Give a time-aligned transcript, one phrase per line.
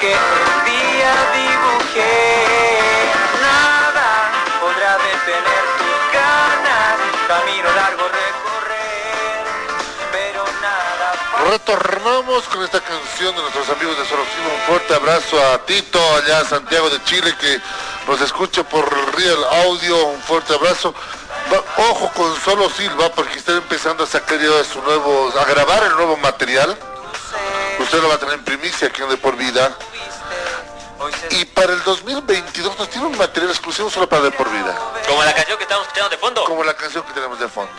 [0.00, 2.36] Que un día dibujé.
[3.40, 6.96] Nada podrá detener tus ganas.
[7.28, 9.44] Camino largo recorrer,
[10.12, 11.50] pero nada.
[11.50, 14.48] Retornamos con esta canción de nuestros amigos de Sorosimo.
[14.54, 17.60] Un fuerte abrazo a Tito, allá a Santiago de Chile, que
[18.06, 18.84] nos escucha por
[19.16, 20.06] Real Audio.
[20.06, 20.94] Un fuerte abrazo.
[21.90, 25.94] Ojo con Solo Silva, porque está empezando a sacar ya su nuevo, a grabar el
[25.96, 26.76] nuevo material.
[27.78, 29.76] Usted lo va a tener en primicia aquí en De Por Vida.
[31.30, 34.76] Y para el 2022 nos tiene un material exclusivo solo para De Por Vida.
[35.06, 36.44] Como la canción que estamos escuchando de fondo.
[36.44, 37.70] Como la canción que tenemos de fondo.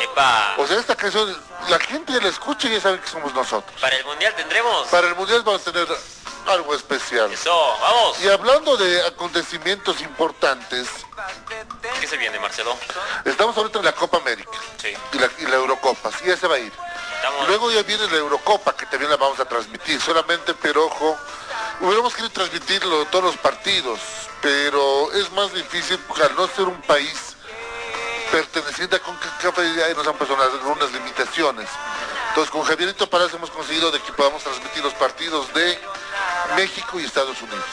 [0.00, 1.34] Epa, O sea, esta canción,
[1.68, 3.80] la gente la escucha y ya sabe que somos nosotros.
[3.80, 4.86] para el mundial tendremos.
[4.88, 5.88] Para el Mundial vamos a tener
[6.46, 7.32] algo especial.
[7.32, 8.20] Eso, vamos.
[8.22, 10.88] Y hablando de acontecimientos importantes,
[12.00, 12.76] ¿Qué se viene, Marcelo?
[13.24, 14.94] estamos ahorita en la Copa América Sí.
[15.12, 16.72] y la, y la Eurocopa, sí, ya se va a ir.
[17.48, 21.16] Luego ya viene la Eurocopa, que también la vamos a transmitir, solamente, pero ojo,
[21.80, 24.00] hubiéramos querido transmitirlo todos los partidos,
[24.40, 27.36] pero es más difícil al no ser un país
[28.30, 31.68] perteneciente a CONCACAF ahí nos han puesto unas, unas limitaciones.
[32.30, 35.78] Entonces con Javierito Paras hemos conseguido de que podamos transmitir los partidos de
[36.56, 37.64] México y Estados Unidos.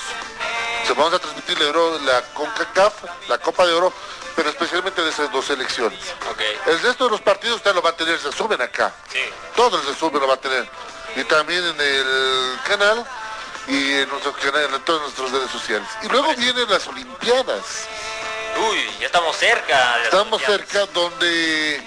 [0.96, 2.94] Vamos a transmitir la, Euro- la CONCACAF,
[3.30, 3.94] la Copa de Oro,
[4.36, 6.00] pero especialmente de esas dos selecciones.
[6.30, 6.42] Ok.
[6.68, 8.94] El resto de los partidos usted lo va a tener, se suben acá.
[9.12, 9.20] Sí.
[9.56, 10.68] Todo el resumen lo va a tener.
[11.16, 13.06] Y también en el canal
[13.68, 15.88] y en nuestro canal, en todas nuestras redes sociales.
[16.04, 17.88] Y luego vienen las Olimpiadas.
[18.70, 19.98] Uy, ya estamos cerca.
[19.98, 20.70] de Estamos Olimpiadas.
[20.70, 21.84] cerca donde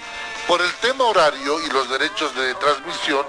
[0.47, 3.25] por el tema horario y los derechos de transmisión,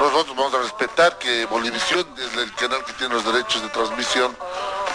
[0.00, 4.36] nosotros vamos a respetar que Bolivisión es el canal que tiene los derechos de transmisión.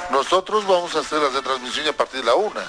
[0.09, 2.62] Nosotros vamos a hacer las de transmisión a partir de la una.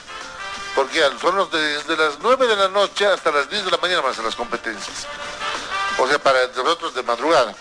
[0.77, 3.79] Porque son los de- desde las 9 de la noche hasta las 10 de la
[3.79, 5.07] mañana ser las competencias.
[5.99, 7.55] O sea, para nosotros de madrugada.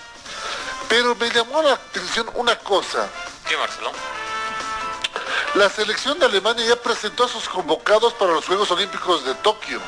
[0.90, 3.10] Pero me llamó la atención una cosa.
[3.48, 3.92] ¿Qué, Marcelo?
[5.56, 9.80] La selección de Alemania ya presentó a sus convocados para los Juegos Olímpicos de Tokio.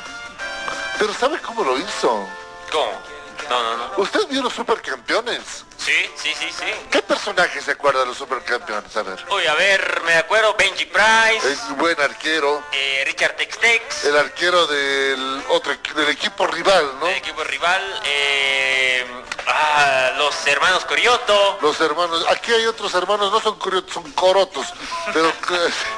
[0.97, 2.25] Pero ¿sabe cómo lo hizo?
[2.71, 3.01] ¿Cómo?
[3.49, 3.91] No, no, no.
[3.97, 5.41] ¿Usted vio los supercampeones?
[5.77, 6.65] Sí, sí, sí, sí.
[6.91, 8.95] ¿Qué personaje se acuerda de los supercampeones?
[8.97, 9.25] A ver.
[9.31, 12.61] Uy, a ver, me acuerdo, Benji Price, Es un buen arquero.
[12.73, 17.07] eh, Richard Textex, El arquero del otro del equipo rival, ¿no?
[17.07, 19.05] el equipo rival, eh,
[19.47, 21.57] ah, los hermanos Corioto.
[21.61, 22.25] Los hermanos.
[22.29, 24.67] Aquí hay otros hermanos, no son curiosos, son corotos.
[25.13, 25.31] Pero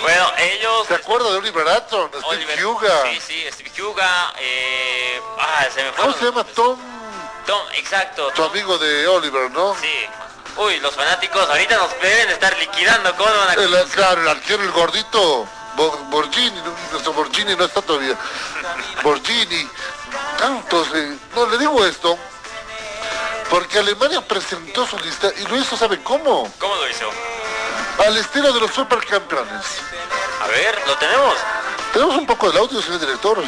[0.00, 0.86] Bueno, ellos...
[0.88, 2.10] ¿se acuerda de Oliver Atson?
[2.12, 3.02] Steve Huga.
[3.04, 4.34] Sí, sí, Steve Huga.
[4.38, 6.04] Eh, ah, se me fue.
[6.04, 6.78] ¿Cómo se llama Tom?
[7.46, 8.30] Tom, exacto.
[8.34, 9.74] Tu amigo de Oliver, ¿no?
[9.80, 10.06] Sí.
[10.56, 13.14] Uy, los fanáticos ahorita nos deben estar liquidando.
[13.16, 15.46] ¿Cómo van a El, claro, el arquero, el gordito,
[15.76, 16.60] Bo- Borgini,
[16.92, 18.16] nuestro Borgini no está todavía.
[19.02, 19.68] Borgini,
[20.38, 22.16] tantos, eh, no le digo esto,
[23.50, 26.50] porque Alemania presentó su lista y lo hizo, ¿sabe cómo?
[26.58, 27.10] ¿Cómo lo hizo?
[27.98, 29.64] Al estilo de los supercampeones.
[30.42, 31.34] A ver, ¿lo tenemos?
[31.92, 33.42] Tenemos un poco del audio, señor director.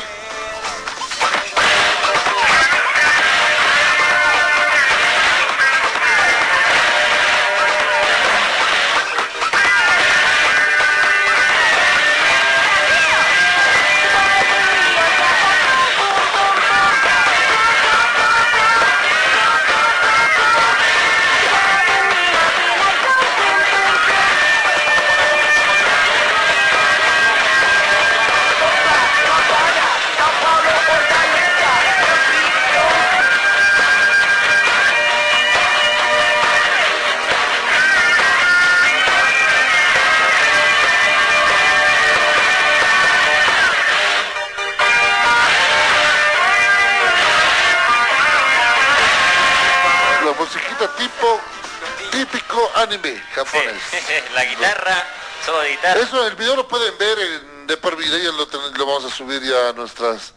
[52.87, 53.83] Anime japonés.
[54.35, 55.06] la guitarra,
[55.44, 56.00] solo de guitarra.
[56.00, 59.71] Eso, el video lo pueden ver en, de por lo, lo vamos a subir ya
[59.71, 60.33] a nuestras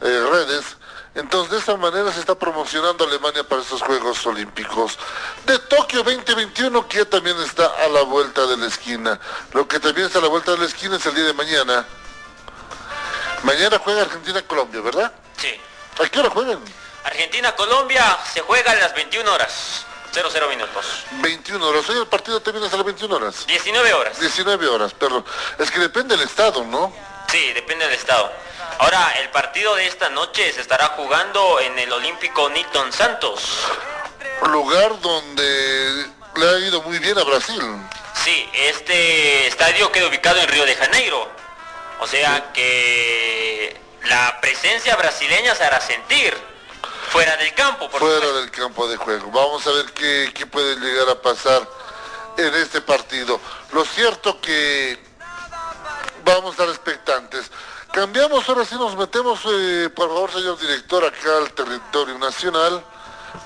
[0.00, 0.76] eh, redes.
[1.14, 4.96] Entonces, de esa manera se está promocionando Alemania para estos Juegos Olímpicos
[5.44, 9.18] de Tokio 2021, que ya también está a la vuelta de la esquina.
[9.52, 11.84] Lo que también está a la vuelta de la esquina es el día de mañana.
[13.42, 15.12] Mañana juega Argentina-Colombia, ¿verdad?
[15.36, 15.60] Sí.
[16.00, 16.60] ¿A qué hora juegan?
[17.04, 19.86] Argentina-Colombia se juega a las 21 horas.
[20.12, 21.04] 00 minutos.
[21.22, 21.88] 21 horas.
[21.88, 23.46] Hoy el partido también es a las 21 horas.
[23.46, 24.20] 19 horas.
[24.20, 25.24] 19 horas, pero
[25.58, 26.92] es que depende del estado, ¿no?
[27.30, 28.32] Sí, depende del estado.
[28.78, 33.58] Ahora, el partido de esta noche se estará jugando en el Olímpico Newton Santos.
[34.48, 37.60] Lugar donde le ha ido muy bien a Brasil.
[38.24, 41.30] Sí, este estadio queda ubicado en Río de Janeiro.
[42.00, 46.49] O sea que la presencia brasileña se hará sentir
[47.08, 48.40] fuera del campo, por fuera supuesto.
[48.40, 49.30] del campo de juego.
[49.30, 51.66] Vamos a ver qué, qué puede llegar a pasar
[52.36, 53.40] en este partido.
[53.72, 54.98] Lo cierto que
[56.24, 57.50] vamos a estar expectantes.
[57.92, 62.84] Cambiamos, ahora sí nos metemos, eh, por favor, señor director, acá al territorio nacional.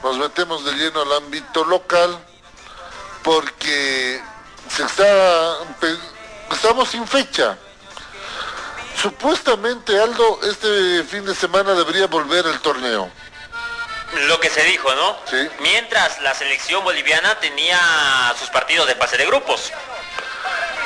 [0.02, 2.18] Nos metemos de lleno al ámbito local
[3.22, 4.22] porque
[4.68, 5.56] se está,
[6.50, 7.56] estamos sin fecha.
[9.00, 13.10] Supuestamente, Aldo, este fin de semana debería volver el torneo.
[14.26, 15.16] Lo que se dijo, ¿no?
[15.28, 15.48] Sí.
[15.60, 17.78] Mientras la selección boliviana tenía
[18.38, 19.72] sus partidos de pase de grupos.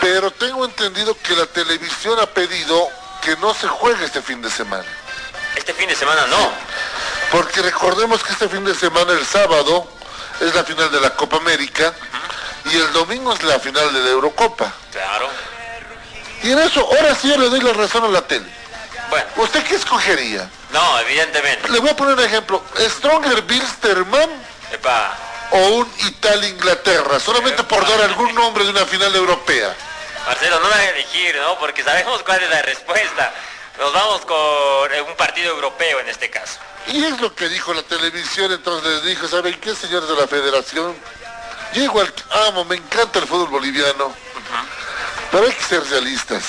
[0.00, 2.88] Pero tengo entendido que la televisión ha pedido
[3.22, 4.86] que no se juegue este fin de semana.
[5.56, 6.50] Este fin de semana no.
[7.30, 9.86] Porque recordemos que este fin de semana, el sábado,
[10.40, 11.92] es la final de la Copa América
[12.64, 14.72] y el domingo es la final de la Eurocopa.
[14.92, 15.28] Claro.
[16.42, 18.46] Y en eso, ahora sí yo le doy la razón a la tele.
[19.10, 20.48] Bueno, ¿Usted qué escogería?
[20.72, 21.68] No, evidentemente.
[21.68, 22.62] Le voy a poner un ejemplo.
[22.78, 24.30] ¿Stronger Bilsterman
[24.72, 25.16] Epa,
[25.52, 27.18] o un Italia-Inglaterra?
[27.18, 29.74] Solamente por dar algún nombre de una final europea.
[30.26, 31.58] Marcelo, no me hagas elegir, ¿no?
[31.58, 33.32] Porque sabemos cuál es la respuesta.
[33.78, 36.58] Nos vamos con eh, un partido europeo en este caso.
[36.88, 40.26] Y es lo que dijo la televisión, entonces les dijo, ¿saben qué, señores de la
[40.26, 40.96] federación?
[41.74, 42.12] Yo igual
[42.48, 44.12] amo, me encanta el fútbol boliviano,
[45.30, 46.44] pero hay que ser realistas.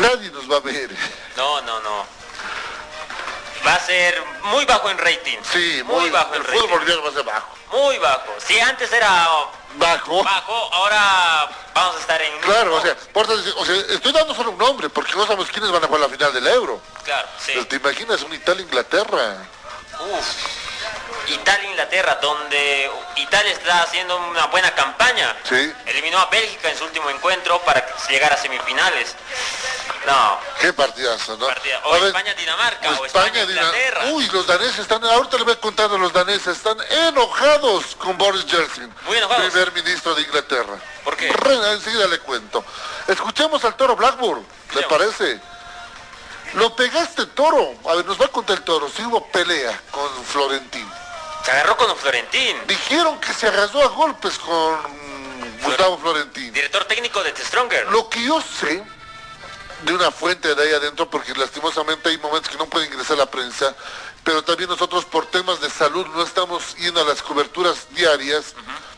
[0.00, 0.90] Nadie nos va a ver.
[1.38, 2.04] No, no, no.
[3.64, 5.38] Va a ser muy bajo en rating.
[5.52, 6.74] Sí, muy, bajo en el fútbol rating.
[6.74, 7.56] boliviano va a ser bajo.
[7.70, 8.34] Muy bajo.
[8.44, 9.28] Si antes era
[9.76, 10.24] Bajo.
[10.24, 12.38] bajo, ahora vamos a estar en...
[12.40, 15.70] Claro, o sea, por o sea, estoy dando solo un nombre, porque no sabemos quiénes
[15.70, 16.80] van a jugar la final del Euro.
[17.04, 17.52] Claro, sí.
[17.54, 19.36] Pero te imaginas un Italia-Inglaterra.
[20.00, 20.57] Uf.
[21.28, 25.36] Italia-Inglaterra, donde Italia está haciendo una buena campaña.
[25.48, 25.72] Sí.
[25.86, 29.14] Eliminó a Bélgica en su último encuentro para llegar a semifinales.
[30.06, 30.38] No.
[30.60, 31.46] Qué partidazo, ¿no?
[31.46, 34.04] Partida- o España-Dinamarca, o España-Inglaterra.
[34.12, 38.16] Uy, los daneses están, ahorita le voy a contar a los daneses, están enojados con
[38.16, 39.50] Boris Johnson, Muy enojados.
[39.50, 40.78] primer ministro de Inglaterra.
[41.04, 41.30] ¿Por qué?
[41.32, 42.64] Re- enseguida le cuento.
[43.06, 45.40] Escuchemos al toro Blackburn, ¿le parece?
[46.54, 47.74] Lo pegaste toro.
[47.90, 48.88] A ver, nos va a contar el toro.
[48.88, 50.90] Si hubo pelea con Florentín.
[51.48, 54.76] Se agarró con Florentín, Dijeron que se arrasó a golpes con
[55.62, 56.52] Gustavo Florentín.
[56.52, 57.90] director técnico de The Stronger.
[57.90, 58.84] Lo que yo sé
[59.84, 63.24] de una fuente de ahí adentro, porque lastimosamente hay momentos que no puede ingresar la
[63.24, 63.74] prensa,
[64.24, 68.54] pero también nosotros por temas de salud no estamos yendo a las coberturas diarias,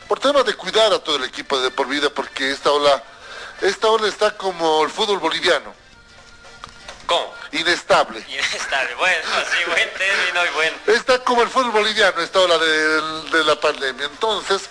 [0.09, 3.01] por temas de cuidar a todo el equipo de por vida, porque esta ola,
[3.61, 5.73] esta ola está como el fútbol boliviano,
[7.11, 7.33] ¿Cómo?
[7.51, 8.23] inestable.
[8.29, 8.95] Inestable.
[8.95, 10.73] Bueno, sí, buen término y buen.
[10.87, 13.01] Está como el fútbol boliviano, esta ola de,
[13.37, 14.05] de la pandemia.
[14.05, 14.69] Entonces,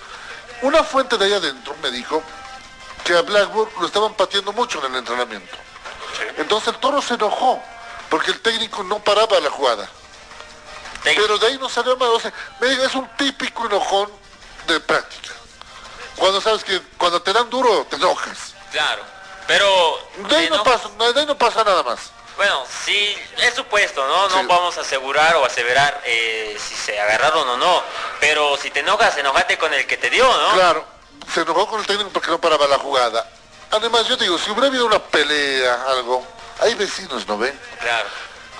[0.63, 2.23] una fuente de ahí adentro me dijo
[3.05, 5.57] que a Blackburn lo estaban pateando mucho en el entrenamiento.
[6.37, 7.63] Entonces el toro se enojó,
[8.09, 9.89] porque el técnico no paraba la jugada.
[11.03, 11.23] Técnico.
[11.27, 12.09] Pero de ahí no salió más.
[12.09, 14.11] O sea, me dijo, es un típico enojón
[14.67, 15.35] de práctica.
[16.17, 18.55] Cuando sabes que cuando te dan duro, te enojas.
[18.73, 19.03] Claro.
[19.47, 19.99] Pero.
[20.29, 22.11] De ahí no, no- pasa, de ahí no pasa nada más.
[22.41, 24.27] Bueno, sí, es supuesto, ¿no?
[24.31, 24.47] No Sí.
[24.49, 27.83] vamos a asegurar o aseverar eh, si se agarraron o no.
[28.19, 30.55] Pero si te enojas, enojate con el que te dio, ¿no?
[30.55, 30.87] Claro,
[31.35, 33.29] se enojó con el técnico porque no paraba la jugada.
[33.71, 36.27] Además, yo te digo, si hubiera habido una pelea, algo,
[36.61, 37.61] hay vecinos, ¿no ven?
[37.79, 38.09] Claro.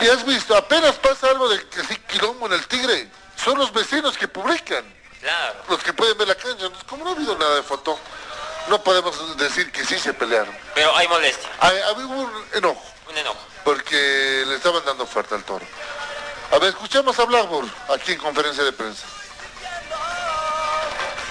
[0.01, 3.09] Y has visto, apenas pasa algo de que sí, quilombo en el Tigre,
[3.43, 4.85] son los vecinos que publican,
[5.23, 5.55] Claro.
[5.71, 6.67] los que pueden ver la cancha.
[6.87, 7.99] Como no ha habido nada de foto,
[8.67, 10.55] no podemos decir que sí se pelearon.
[10.75, 13.39] Pero hay molestia, Hay- Había un enojo, un enojo.
[13.65, 15.65] Porque le estaban dando fuerte al toro.
[16.53, 19.07] A ver, escuchamos a Blackburn aquí en conferencia de prensa.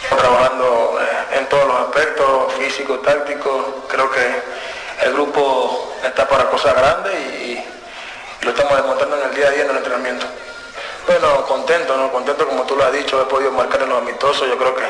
[0.09, 3.85] trabajando eh, en todos los aspectos, físico, táctico.
[3.87, 4.41] Creo que
[5.05, 9.51] el grupo está para cosas grandes y, y lo estamos demostrando en el día a
[9.51, 10.25] día en el entrenamiento.
[11.07, 12.11] Bueno, contento, ¿no?
[12.11, 14.47] Contento como tú lo has dicho, he podido marcar en los amistosos.
[14.47, 14.85] Yo creo que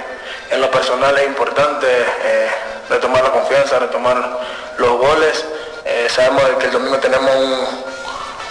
[0.51, 2.49] en lo personal es importante eh,
[2.89, 4.39] retomar la confianza, retomar
[4.77, 5.45] los goles.
[5.85, 7.83] Eh, sabemos que el domingo tenemos un,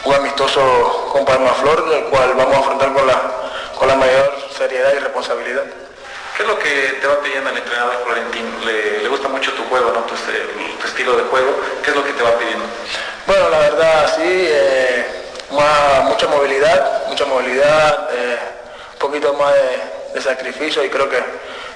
[0.04, 3.20] un amistoso con Palma Flor, el cual vamos a afrontar con la,
[3.78, 5.64] con la mayor seriedad y responsabilidad.
[6.36, 8.44] ¿Qué es lo que te va pidiendo el entrenador Florentín?
[8.64, 10.00] Le, le gusta mucho tu juego, ¿no?
[10.02, 11.48] Tu, tu, estilo de juego.
[11.82, 12.64] ¿Qué es lo que te va pidiendo?
[13.26, 15.06] Bueno, la verdad sí, eh,
[15.50, 18.38] más, mucha movilidad, mucha movilidad, eh,
[18.92, 21.22] un poquito más de, de, sacrificio y creo que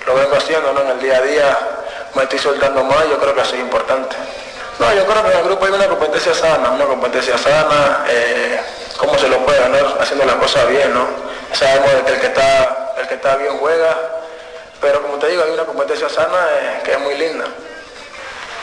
[0.07, 0.81] lo vengo haciendo ¿no?
[0.83, 1.59] en el día a día,
[2.15, 4.17] me estoy soltando más, yo creo que eso es importante.
[4.79, 8.61] No, yo creo que en el grupo hay una competencia sana, una competencia sana, eh,
[8.97, 11.07] cómo se lo puede ganar haciendo las cosas bien, ¿no?
[11.53, 13.97] Sabemos que el que está, el que está bien juega,
[14.81, 17.45] pero como te digo, hay una competencia sana eh, que es muy linda.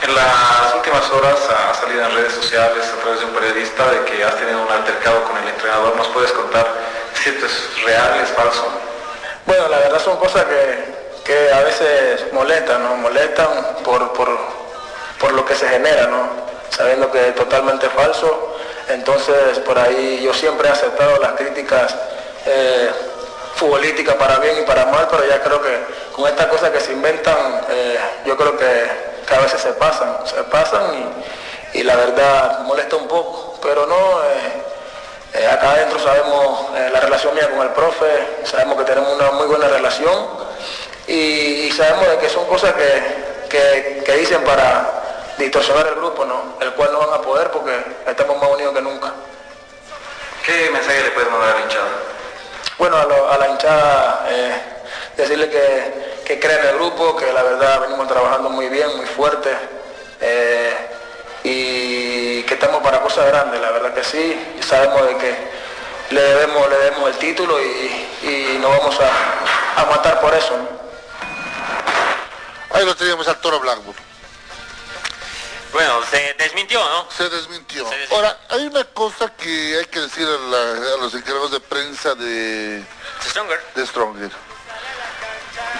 [0.01, 4.05] En las últimas horas ha salido en redes sociales a través de un periodista de
[4.05, 5.95] que has tenido un altercado con el entrenador.
[5.95, 6.65] ¿Nos puedes contar
[7.13, 8.65] si esto es real, es falso?
[9.45, 10.85] Bueno, la verdad son cosas que,
[11.25, 12.95] que a veces molestan, ¿no?
[12.95, 13.47] Molestan
[13.83, 14.29] por, por,
[15.19, 16.29] por lo que se genera, ¿no?
[16.69, 18.55] Sabiendo que es totalmente falso.
[18.87, 21.95] Entonces, por ahí yo siempre he aceptado las críticas
[22.45, 22.89] eh,
[23.55, 25.77] futbolísticas para bien y para mal, pero ya creo que
[26.13, 28.87] con estas cosas que se inventan, eh, yo creo que,
[29.27, 31.13] que, a veces se pasan, se pasan
[31.73, 34.23] y, y, la verdad molesta un poco, pero no,
[35.33, 38.05] eh, acá adentro sabemos la relación mía con el profe,
[38.45, 40.27] sabemos que tenemos una muy buena relación
[41.05, 44.98] y, sabemos que son cosas que, que dicen para
[45.39, 46.57] distorsionar el grupo, ¿no?
[46.59, 47.73] el cual no van a poder porque
[48.05, 49.11] estamos más unidos que nunca.
[50.45, 51.89] ¿Qué mensaje le puedes mandar a la hinchada?
[52.77, 54.61] Bueno, a, lo, a la hinchada eh,
[55.15, 59.05] decirle que, que creen en el grupo, que la verdad venimos trabajando muy bien, muy
[59.05, 59.49] fuerte
[60.21, 60.73] eh,
[61.43, 65.35] y que estamos para cosas grandes, la verdad que sí, y sabemos de que
[66.11, 70.57] le debemos, le debemos el título y, y nos vamos a, a matar por eso.
[70.57, 70.67] ¿no?
[72.71, 74.08] Ahí lo teníamos al Toro Blackburn.
[75.71, 77.07] Bueno, se desmintió, ¿no?
[77.11, 77.87] Se desmintió.
[77.87, 78.17] se desmintió.
[78.17, 82.15] Ahora, hay una cosa que hay que decir a, la, a los encargados de prensa
[82.15, 82.83] de
[83.23, 83.61] Stronger.
[83.75, 84.31] de Stronger.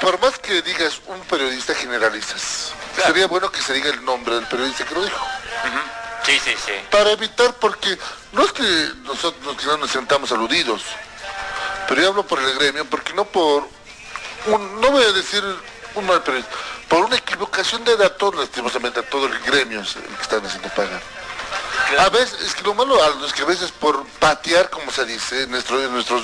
[0.02, 3.12] Por más que digas un periodista generalizas, claro.
[3.12, 5.26] sería bueno que se diga el nombre del periodista que lo dijo.
[5.26, 6.26] Uh -huh.
[6.26, 6.74] Sí, sí, sí.
[6.92, 7.98] Para evitar, porque
[8.34, 8.64] no es que
[9.04, 10.84] nosotros que no nos sentamos aludidos,
[11.88, 13.68] pero yo hablo por el gremio, porque no por,
[14.46, 15.44] un, no voy a decir
[15.96, 16.56] un mal periodista,
[16.90, 20.68] por una equivocación de datos, lastimosamente a todo el gremio es el que están haciendo
[20.70, 21.02] pagar.
[21.90, 22.02] Claro.
[22.02, 25.44] A veces, es que lo malo es que a veces por patear, como se dice
[25.44, 26.20] en nuestro, en nuestro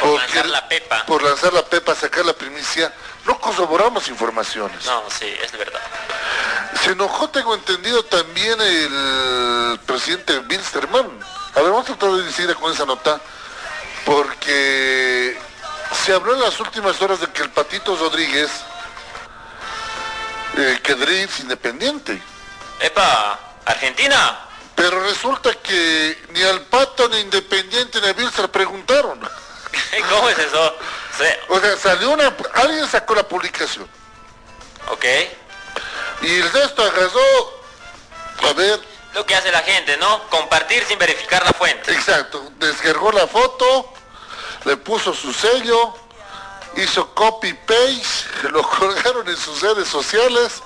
[0.00, 1.04] por lanzar la pepa.
[1.06, 2.92] Por lanzar la pepa, sacar la primicia,
[3.26, 4.84] no corroboramos informaciones.
[4.86, 5.80] No, sí, es verdad.
[6.82, 11.06] Se enojó, tengo entendido, también el presidente Wilstermann.
[11.54, 13.20] A ver, vamos a tratar de decir con esa nota,
[14.06, 15.38] porque
[16.04, 18.50] se habló en las últimas horas de que el Patito Rodríguez
[20.56, 22.20] eh, que Drift independiente.
[22.80, 23.38] ¡Epa!
[23.64, 24.46] ¿Argentina?
[24.74, 29.20] Pero resulta que ni al Pato, ni Independiente, ni a Bilster preguntaron.
[30.10, 30.76] ¿Cómo es eso?
[31.18, 31.24] Sí.
[31.48, 32.34] O sea, salió una...
[32.54, 33.86] Alguien sacó la publicación.
[34.88, 35.04] Ok.
[36.22, 37.60] Y el resto agarró...
[38.48, 38.80] A ver...
[39.12, 40.28] Lo que hace la gente, ¿no?
[40.30, 41.92] Compartir sin verificar la fuente.
[41.92, 42.52] Exacto.
[42.58, 43.92] Descargó la foto,
[44.64, 45.94] le puso su sello,
[46.76, 50.62] hizo copy paste, lo colgaron en sus redes sociales.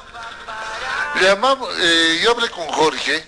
[1.21, 3.25] Llamamos, eh, yo hablé con Jorge,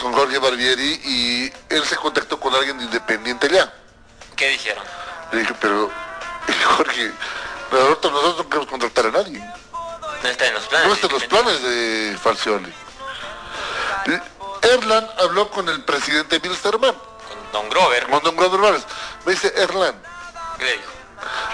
[0.00, 3.72] con Jorge Barbieri, y él se contactó con alguien de independiente ya.
[4.36, 4.84] ¿Qué dijeron?
[5.32, 5.90] Le dije, pero
[6.76, 7.10] Jorge,
[7.72, 9.38] nosotros, nosotros no queremos contratar a nadie.
[10.22, 10.88] No está en los planes.
[10.88, 12.72] No está en los planes de Falcioni.
[14.62, 16.94] Erlan habló con el presidente Wilstermann.
[16.94, 18.06] Con Don Grover.
[18.08, 18.80] Con Don Grover
[19.24, 19.94] Me dice, Erlan.
[20.58, 20.99] ¿Qué le dijo?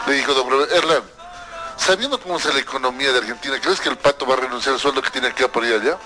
[0.06, 1.02] Le dijo Don Erlan,
[1.76, 4.80] sabiendo cómo es la economía de Argentina, ¿crees que el pato va a renunciar al
[4.80, 5.98] sueldo que tiene que por ir allá?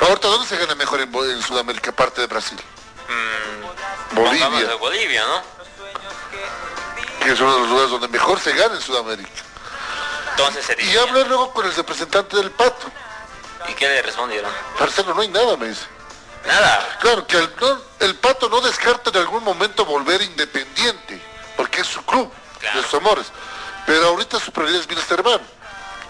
[0.00, 2.58] Ahorita, ¿dónde se gana mejor en, en Sudamérica, aparte de Brasil?
[3.08, 4.66] Mm, Bolivia.
[4.66, 5.42] De Bolivia, ¿no?
[7.24, 9.28] Que es uno de los lugares donde mejor se gana en Sudamérica.
[10.30, 12.86] Entonces se Y hablé luego con el representante del pato.
[13.68, 14.50] ¿Y qué le respondieron?
[14.78, 15.84] Marcelo, no hay nada, me dice.
[16.46, 16.98] Nada.
[17.00, 17.36] Claro, que
[17.98, 21.20] el pato no descarta en algún momento volver independiente,
[21.70, 22.76] porque es su club, claro.
[22.76, 23.26] de sus amores.
[23.86, 25.40] Pero ahorita su prioridad es Wilstermann.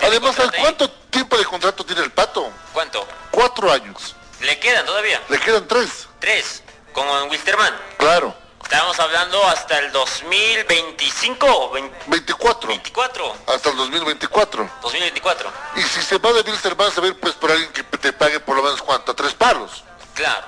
[0.01, 2.51] Además, ¿sabes cuánto tiempo de contrato tiene el pato?
[2.73, 3.07] ¿Cuánto?
[3.31, 4.17] Cuatro años.
[4.41, 5.21] ¿Le quedan todavía?
[5.29, 6.09] Le quedan tres.
[6.19, 6.63] ¿Tres?
[6.93, 7.77] ¿Con Wilstermann?
[7.99, 8.35] Claro.
[8.63, 11.97] Estábamos hablando hasta el 2025 20...
[12.07, 12.69] 24.
[12.69, 13.37] 24.
[13.47, 14.71] Hasta el 2024.
[14.81, 15.53] 2024.
[15.77, 18.13] Y si se va de Wilstermann, se va a ir pues por alguien que te
[18.13, 19.85] pague por lo menos cuánto, tres palos.
[20.15, 20.47] Claro.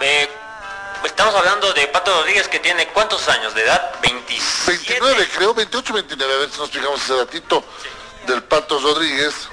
[0.00, 0.28] Eh,
[1.04, 3.94] estamos hablando de Pato Rodríguez que tiene cuántos años de edad?
[4.02, 5.00] 27.
[5.00, 6.34] 29, creo, 28, 29.
[6.34, 7.64] A ver si nos fijamos ese datito
[8.26, 9.48] del Pato Rodríguez.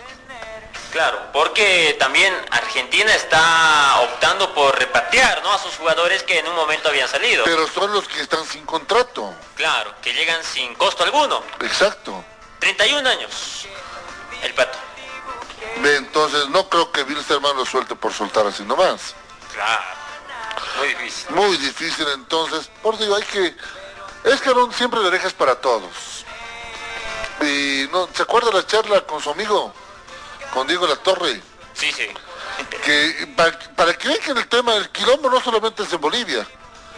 [0.91, 5.53] Claro, porque también Argentina está optando por repatriar ¿no?
[5.53, 7.45] a sus jugadores que en un momento habían salido.
[7.45, 9.33] Pero son los que están sin contrato.
[9.55, 11.43] Claro, que llegan sin costo alguno.
[11.61, 12.25] Exacto.
[12.59, 13.67] 31 años.
[14.43, 14.77] El pato.
[15.83, 19.15] Entonces no creo que Wilstermann lo suelte por soltar así nomás.
[19.53, 20.00] Claro.
[20.77, 21.35] Muy difícil.
[21.35, 22.69] Muy difícil entonces.
[22.81, 23.55] Por eso digo, hay que...
[24.23, 26.25] Es que no siempre le dejas para todos.
[27.41, 29.73] Y no, ¿se acuerda la charla con su amigo?
[30.53, 31.41] Con Diego La Torre.
[31.73, 32.07] Sí, sí.
[32.83, 36.45] Que para, para que vean que el tema del quilombo no solamente es en Bolivia.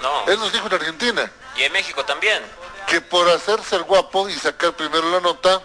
[0.02, 0.26] No.
[0.32, 1.32] Él nos dijo en Argentina.
[1.56, 2.44] Y en México también.
[2.88, 5.62] que por hacerse el guapo y sacar primero la nota,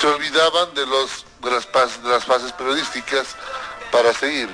[0.00, 3.36] se olvidaban de los de las de las fases periodísticas
[3.90, 4.48] para seguir.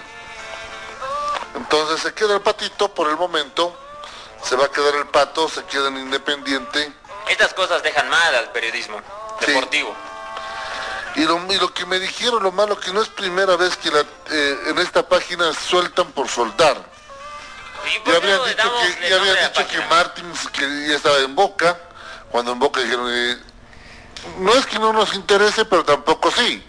[1.58, 3.76] Entonces se queda el patito por el momento,
[4.42, 6.92] se va a quedar el pato, se queda en independiente.
[7.28, 9.00] Estas cosas dejan mal al periodismo
[9.40, 9.46] Sí.
[9.52, 9.94] deportivo.
[11.16, 13.90] Y lo, y lo que me dijeron, lo malo, que no es primera vez que
[13.90, 16.76] la- eh, en esta página sueltan por soltar.
[17.92, 19.78] ¿Y por Ya habían dicho que, ya habían dicho que?
[19.86, 21.76] Martins que ya estaba en Boca,
[22.30, 23.36] cuando en Boca dijeron, eh,
[24.38, 26.64] no es que no nos interese, pero tampoco sí.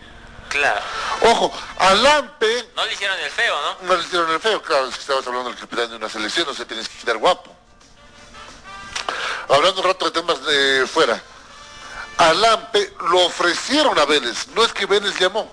[0.49, 0.81] Claro.
[1.21, 3.87] Ojo, a Lampe No le hicieron el feo, ¿no?
[3.87, 6.47] no le hicieron el feo, claro, es que estabas hablando del capitán de una selección,
[6.47, 7.55] no se tienes que quedar guapo.
[9.47, 11.21] Hablando un rato de temas de fuera,
[12.17, 15.51] a Lampe lo ofrecieron a Vélez, no es que Vélez llamó,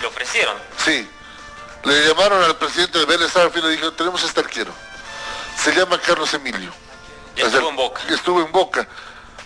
[0.00, 0.56] Le ofrecieron.
[0.84, 1.08] sí,
[1.84, 4.72] le llamaron al presidente de Vélez Arfi y le dijeron, tenemos este arquero,
[5.62, 6.72] se llama Carlos Emilio.
[7.36, 8.02] Ya O sea, estuvo en Boca.
[8.08, 8.88] Estuvo en Boca,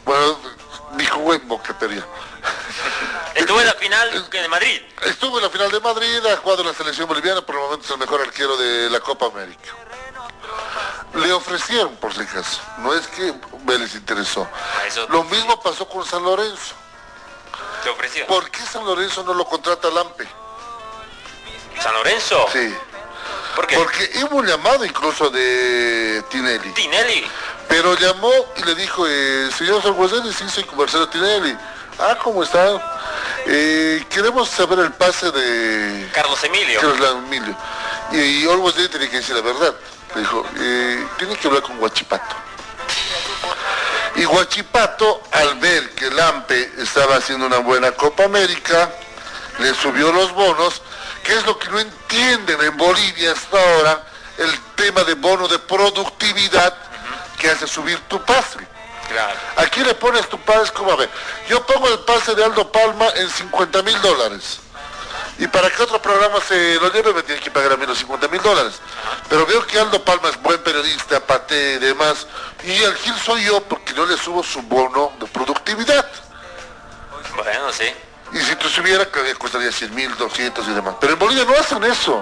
[0.04, 0.38] bueno,
[0.96, 2.04] dijo en Boca, teoría.
[3.34, 4.82] Estuvo en la final de Madrid.
[5.02, 7.84] Estuvo en la final de Madrid, ha jugado en la selección boliviana, por el momento
[7.84, 9.70] es el mejor arquero de la Copa América.
[11.14, 12.60] Le ofrecieron, por si acaso.
[12.78, 14.46] No es que Vélez interesó.
[14.80, 16.74] A eso- Lo mismo pasó con San Lorenzo.
[17.84, 18.26] Le ofreció.
[18.26, 20.26] ¿Por qué San Lorenzo no lo contrata Lampe?
[21.82, 22.46] San Lorenzo.
[22.52, 22.74] Sí.
[23.56, 23.76] ¿Por qué?
[23.76, 26.70] Porque hubo un llamado incluso de Tinelli.
[26.72, 27.26] Tinelli.
[27.68, 31.56] Pero llamó y le dijo, eh, señor Salguaceres, sí, soy Marcelo Tinelli.
[32.02, 32.80] Ah, ¿cómo está?
[33.46, 36.80] Eh, queremos saber el pase de Carlos Emilio.
[36.80, 37.54] Carlos Emilio.
[38.12, 39.74] Y, y Always Ready tenía que decir la verdad.
[40.14, 42.36] Le dijo, eh, tiene que hablar con Guachipato.
[44.16, 48.90] Y Guachipato, al ver que Lampe estaba haciendo una buena Copa América,
[49.58, 50.80] le subió los bonos,
[51.22, 54.06] que es lo que no entienden en Bolivia hasta ahora,
[54.38, 56.74] el tema de bono de productividad
[57.38, 58.69] que hace subir tu pase.
[59.10, 59.38] Claro.
[59.56, 61.10] Aquí le pones tu pase como a ver,
[61.48, 64.60] yo pongo el pase de Aldo Palma en 50 mil dólares.
[65.38, 67.98] Y para que otro programa se lo lleve me tiene que pagar a mí los
[67.98, 68.74] 50 mil dólares.
[69.28, 72.26] Pero veo que Aldo Palma es buen periodista, pate y demás.
[72.62, 76.06] Y el Gil soy yo porque no le subo su bono de productividad.
[77.34, 77.86] Bueno, sí.
[78.32, 79.06] Y si tú subiera,
[79.38, 80.94] costaría 100 mil, 200 y demás.
[81.00, 82.14] Pero en Bolivia no hacen eso.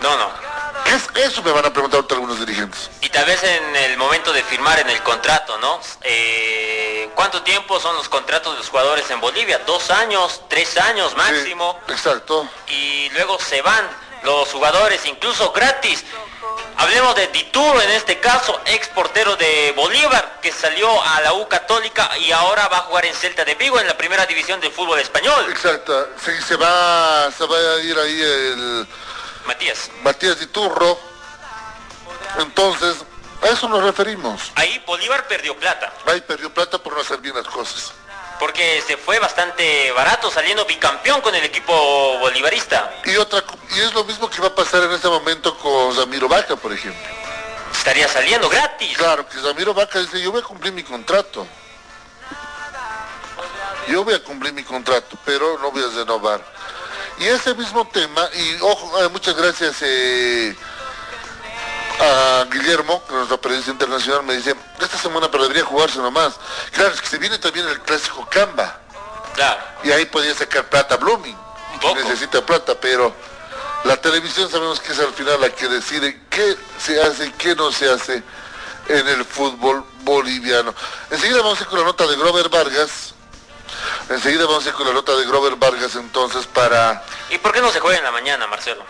[0.00, 0.51] No, no.
[0.92, 1.42] ¿Qué es eso?
[1.42, 2.90] Me van a preguntar algunos dirigentes.
[3.00, 5.80] Y tal vez en el momento de firmar en el contrato, ¿no?
[6.02, 9.58] Eh, ¿Cuánto tiempo son los contratos de los jugadores en Bolivia?
[9.66, 10.42] ¿Dos años?
[10.48, 11.80] ¿Tres años máximo?
[11.86, 12.46] Sí, exacto.
[12.68, 13.88] Y luego se van
[14.22, 16.04] los jugadores, incluso gratis.
[16.76, 21.48] Hablemos de Dituro en este caso, ex portero de Bolívar, que salió a la U
[21.48, 24.72] Católica y ahora va a jugar en Celta de Vigo en la primera división del
[24.72, 25.46] fútbol español.
[25.48, 26.08] Exacto.
[26.22, 28.86] Sí, se va, se va a ir ahí el
[29.46, 30.98] Matías, Matías Iturro.
[32.38, 32.96] Entonces,
[33.42, 34.52] a eso nos referimos.
[34.54, 37.92] ahí Bolívar perdió plata, Ahí perdió plata por no hacer bien las cosas.
[38.38, 41.72] porque se fue bastante barato saliendo bicampeón con el equipo
[42.18, 42.92] bolivarista.
[43.04, 46.28] Y otra y es lo mismo que va a pasar en este momento con Ramiro
[46.28, 47.02] Vaca, por ejemplo.
[47.72, 48.96] Estaría saliendo gratis.
[48.96, 51.46] Claro, que Ramiro Vaca dice, yo voy a cumplir mi contrato.
[53.88, 56.40] Yo voy a cumplir mi contrato, pero no voy a renovar.
[57.18, 60.56] Y ese mismo tema, y ojo, eh, muchas gracias eh,
[62.00, 66.34] a Guillermo, que nuestro periodista internacional, me dice, esta semana pero debería jugarse nomás.
[66.72, 68.80] Claro, es que se viene también el clásico Camba.
[69.34, 69.60] Claro.
[69.84, 71.36] Y ahí podía sacar plata Blooming.
[71.74, 71.94] Un poco.
[71.94, 73.14] Necesita plata, pero
[73.84, 77.54] la televisión sabemos que es al final la que decide qué se hace y qué
[77.54, 78.22] no se hace
[78.88, 80.74] en el fútbol boliviano.
[81.10, 83.14] Enseguida vamos a ir con la nota de Grover Vargas.
[84.08, 87.02] Enseguida vamos a ir con la nota de Grover Vargas entonces para...
[87.30, 88.84] ¿Y por qué no se juega en la mañana, Marcelo?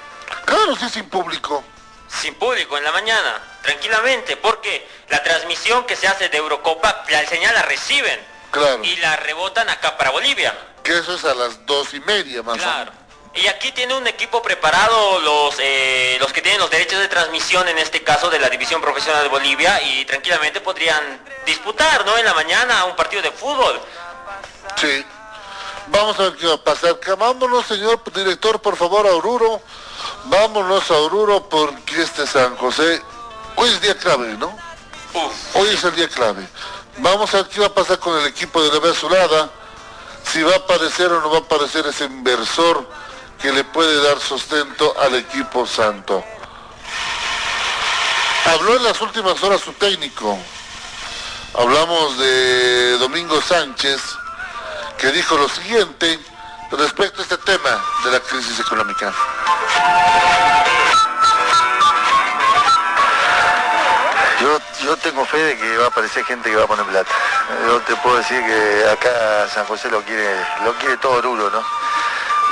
[0.44, 1.62] Claro, sí, sin público.
[2.09, 7.27] Sin público en la mañana, tranquilamente, porque la transmisión que se hace de Eurocopa, la
[7.27, 8.20] señal la reciben
[8.51, 8.85] Claro.
[8.85, 10.55] y la rebotan acá para Bolivia.
[10.83, 12.90] Que eso es a las dos y media más o Claro.
[12.92, 13.03] menos.
[13.35, 17.66] Y aquí tiene un equipo preparado los, eh, los que tienen los derechos de transmisión,
[17.66, 22.18] en este caso de la División Profesional de Bolivia, y tranquilamente podrían disputar, ¿no?
[22.18, 23.81] En la mañana un partido de fútbol.
[24.76, 25.05] Sí.
[25.88, 26.98] Vamos a ver qué va a pasar.
[27.18, 29.61] Vámonos, señor director, por favor, a Oruro.
[30.24, 33.02] Vámonos a Oruro porque este San José,
[33.57, 34.57] hoy es día clave, ¿no?
[35.55, 36.46] Hoy es el día clave.
[36.98, 39.50] Vamos a ver qué va a pasar con el equipo de la Azulada.
[40.24, 42.87] Si va a aparecer o no va a aparecer ese inversor
[43.40, 46.24] que le puede dar sustento al equipo santo.
[48.46, 50.38] Habló en las últimas horas su técnico.
[51.55, 54.00] Hablamos de Domingo Sánchez,
[55.03, 56.17] que dijo lo siguiente
[56.71, 57.71] respecto a este tema
[58.05, 59.12] de la crisis económica.
[64.41, 67.11] Yo, yo tengo fe de que va a aparecer gente que va a poner plata.
[67.67, 71.65] Yo te puedo decir que acá San José lo quiere, lo quiere todo duro, ¿no?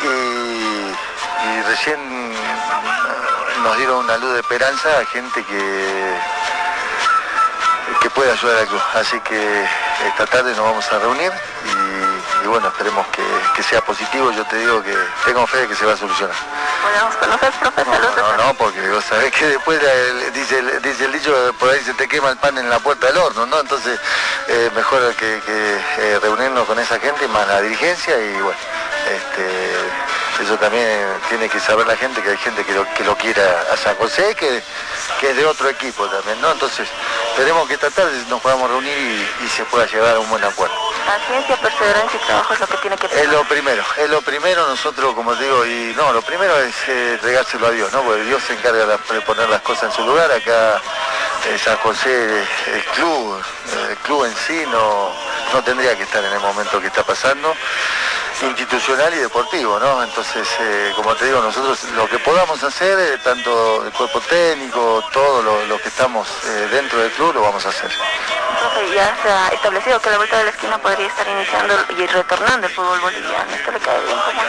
[0.03, 2.35] Y, recién
[3.63, 6.15] nos dieron una luz de esperanza a gente que,
[8.01, 8.67] que puede ayudar.
[8.95, 9.69] Así que
[10.09, 11.31] esta tarde nos vamos a reunir
[11.65, 11.80] y,
[12.42, 13.22] y bueno, esperemos que,
[13.55, 14.31] que sea positivo.
[14.33, 16.35] Yo te digo que tengo fe de que se va a solucionar.
[16.83, 17.53] Podemos conocer,
[17.87, 21.70] No, no, no, porque vos sabés que después el- dice, el, dice el dicho, por
[21.70, 23.61] ahí se te quema el pan en la puerta del horno, ¿no?
[23.61, 23.98] Entonces,
[24.48, 28.59] eh, mejor que, que, eh, reunirnos con esa gente, más la dirigencia y bueno,
[29.07, 29.70] este,
[30.44, 33.64] eso también tiene que saber la gente, que hay gente que lo, que lo quiera
[33.72, 34.62] a San José, que,
[35.20, 36.50] que es de otro equipo también, ¿no?
[36.53, 36.88] Entonces,
[37.33, 40.42] esperemos que esta tarde nos podamos reunir y, y se pueda llegar a un buen
[40.44, 40.74] acuerdo.
[41.11, 44.64] Paciencia, perseverancia y trabajo es lo que tiene que Es lo primero, es lo primero
[44.68, 48.03] nosotros, como te digo, y no, lo primero es eh, entregárselo a Dios, ¿no?
[48.03, 50.31] Porque Dios se encarga de poner las cosas en su lugar.
[50.31, 50.81] Acá
[51.49, 55.12] eh, San José, el club, eh, el club en sí no,
[55.53, 57.57] no tendría que estar en el momento que está pasando,
[58.46, 60.03] institucional y deportivo, ¿no?
[60.03, 65.03] Entonces, eh, como te digo, nosotros lo que podamos hacer, eh, tanto el cuerpo técnico,
[65.12, 67.90] todo lo, lo que estamos eh, dentro del club, lo vamos a hacer.
[67.90, 71.74] Profe, ya se ha establecido que a la vuelta de la esquina podría estar iniciando
[71.98, 73.55] y retornando el fútbol boliviano.
[73.55, 74.18] ¿Esto le cae bien?
[74.24, 74.42] ¿Cómo?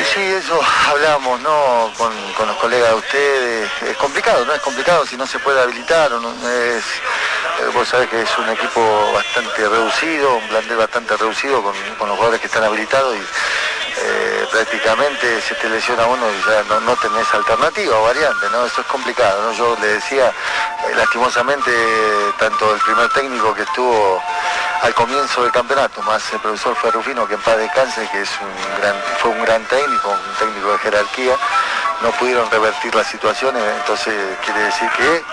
[0.00, 1.92] Y sí, eso hablamos, ¿no?
[1.96, 3.70] Con, con los colegas de ustedes.
[3.82, 4.52] Es complicado, ¿no?
[4.54, 6.12] Es complicado si no se puede habilitar.
[6.12, 6.84] o no- es,
[7.74, 12.16] vos sabés que es un equipo bastante reducido, un plantel bastante reducido con, con los
[12.16, 13.20] jugadores que están habilitados y
[13.98, 18.66] eh, prácticamente se te lesiona uno y ya no, no tenés alternativa o variante, ¿no?
[18.66, 19.52] Eso es complicado, ¿no?
[19.52, 21.70] Yo le decía, eh, lastimosamente,
[22.38, 24.22] tanto el primer técnico que estuvo
[24.82, 28.80] al comienzo del campeonato, más el profesor Ferrufino, que en paz descanse, que es un
[28.80, 31.36] gran, fue un gran técnico, un técnico de jerarquía,
[32.02, 34.14] no pudieron revertir las situaciones, entonces
[34.44, 35.24] quiere decir que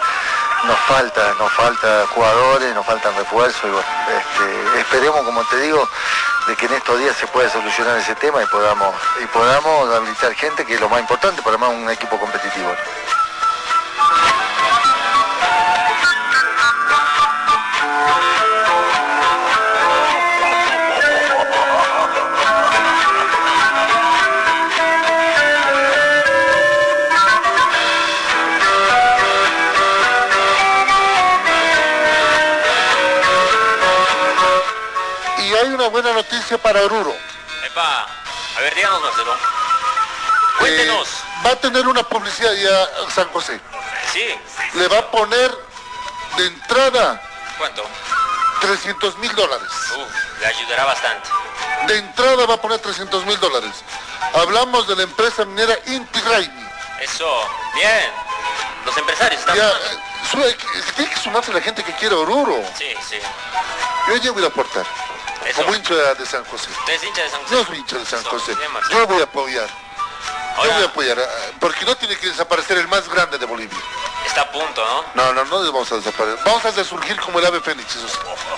[0.65, 5.87] nos falta, nos falta jugadores, nos faltan refuerzos y bueno, este, esperemos, como te digo,
[6.47, 10.33] de que en estos días se pueda solucionar ese tema y podamos, y podamos habilitar
[10.35, 12.73] gente, que es lo más importante para armar un equipo competitivo.
[35.73, 37.15] Hay una buena noticia para Oruro.
[37.65, 38.05] Epa,
[38.57, 39.35] a ver, díganos, Marcelo.
[40.59, 41.07] Cuéntenos.
[41.07, 43.59] Eh, va a tener una publicidad ya San José.
[44.11, 44.23] Sí,
[44.75, 45.51] Le va a poner
[46.37, 47.19] de entrada
[47.57, 47.83] ¿cuánto?
[48.61, 49.67] 300 mil dólares.
[49.97, 51.27] Uf, le ayudará bastante.
[51.87, 53.71] De entrada va a poner 300 mil dólares.
[54.35, 56.67] Hablamos de la empresa minera Inti Raimi.
[57.01, 58.11] Eso, bien.
[58.85, 59.55] Los empresarios están...
[59.55, 59.99] Ya, eh,
[60.31, 60.55] sube-
[60.95, 62.61] tiene que sumarse la gente que quiere Oruro.
[62.77, 63.17] Sí, sí.
[64.07, 64.85] Yo ya voy a aportar.
[65.45, 65.61] Eso.
[65.63, 66.69] Como hincha de, San José.
[66.71, 67.55] ¿Usted es hincha de San José?
[67.55, 68.55] Yo soy hincha de San Eso, José.
[68.91, 69.67] Yo voy a apoyar.
[70.63, 71.19] Yo voy a apoyar.
[71.19, 71.25] eh,
[71.59, 73.77] Porque no tiene que desaparecer el más grande de Bolivia.
[74.25, 75.03] está a punto, ¿no?
[75.15, 76.39] No, no, no vamos a desaparecer.
[76.45, 77.95] Vamos a resurgir como el ave fénix.
[77.95, 78.17] eso sí.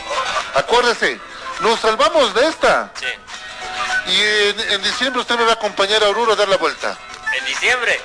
[0.56, 1.20] Acuérdese,
[1.62, 2.92] nos salvamos de esta.
[3.00, 3.08] Sí.
[4.12, 6.98] Y en, en diciembre usted me va a acompañar a Oruro a dar la vuelta.
[7.38, 8.00] En diciembre,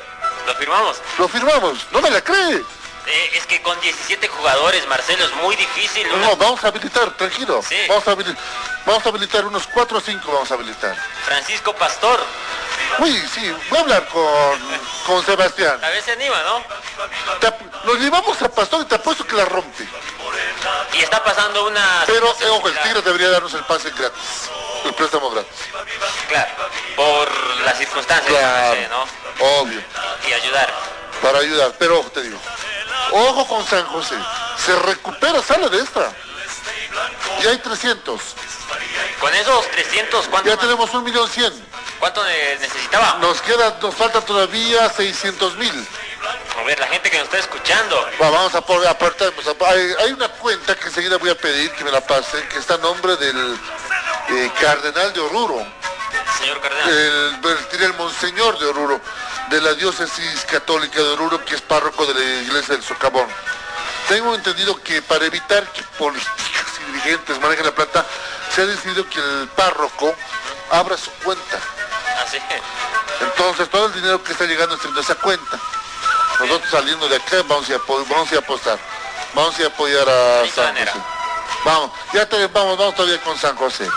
[0.47, 0.97] lo firmamos.
[1.19, 1.87] Lo firmamos.
[1.93, 2.65] ¿No me la cree?
[3.07, 6.07] Eh, es que con 17 jugadores, Marcelo, es muy difícil.
[6.09, 7.63] No, una- no, vamos a habilitar, tranquilo.
[7.67, 7.77] Sí.
[7.89, 8.43] Vamos, a habilitar,
[8.87, 10.97] vamos a habilitar unos 4 o 5 vamos a habilitar.
[11.25, 12.21] Francisco Pastor,
[12.99, 14.59] Uy, sí, voy a hablar con,
[15.07, 15.81] con Sebastián.
[15.81, 16.63] vez se anima, ¿no?
[17.85, 19.87] Nos llevamos a Pastor y te apuesto que la rompe.
[20.93, 22.03] Y está pasando una...
[22.07, 22.79] Pero, eh, ojo, el.
[22.81, 24.51] Tigre debería darnos el pase gratis.
[24.85, 25.53] El préstamo gratis.
[26.29, 26.51] Claro,
[26.97, 27.31] por
[27.65, 28.81] las circunstancias, Claro.
[28.91, 29.07] ¿no?
[29.61, 29.81] Obvio.
[30.29, 30.73] Y ayudar.
[31.23, 31.73] Para ayudar.
[31.79, 32.39] Pero ojo, te digo.
[33.13, 34.17] Ojo con San José.
[34.65, 36.13] Se recupera, sale de esta.
[37.43, 38.21] Y hay 300.
[39.21, 40.65] Con esos 300, ¿cuánto Ya más?
[40.65, 41.53] tenemos un millón cien.
[41.99, 43.19] ¿Cuánto ne- necesitaba?
[43.21, 45.87] Nos queda, nos falta todavía 600 mil.
[46.59, 48.09] A ver, la gente que nos está escuchando.
[48.19, 51.85] vamos a poner, aparte, apa- hay, hay una cuenta que enseguida voy a pedir que
[51.85, 53.59] me la pasen, que está a nombre del
[54.29, 55.67] eh, cardenal de Oruro.
[56.39, 56.89] Señor Cardenal.
[56.91, 57.41] el,
[57.75, 59.01] el, el monseñor de Oruro,
[59.51, 63.27] de la diócesis católica de Oruro, que es párroco de la iglesia del Socavón.
[64.09, 68.07] Tengo entendido que para evitar que políticos y dirigentes manejen la plata,
[68.55, 70.15] se ha decidido que el párroco
[70.71, 71.59] abra su cuenta.
[72.25, 72.39] Así.
[73.21, 75.59] Entonces todo el dinero que está llegando es en esa cuenta.
[76.39, 78.79] Nosotros saliendo de acá vamos a, vamos a apostar.
[79.35, 80.77] Vamos a apoyar a San.
[80.77, 80.93] José.
[81.65, 83.89] Vamos, ya te, vamos, vamos todavía con San José.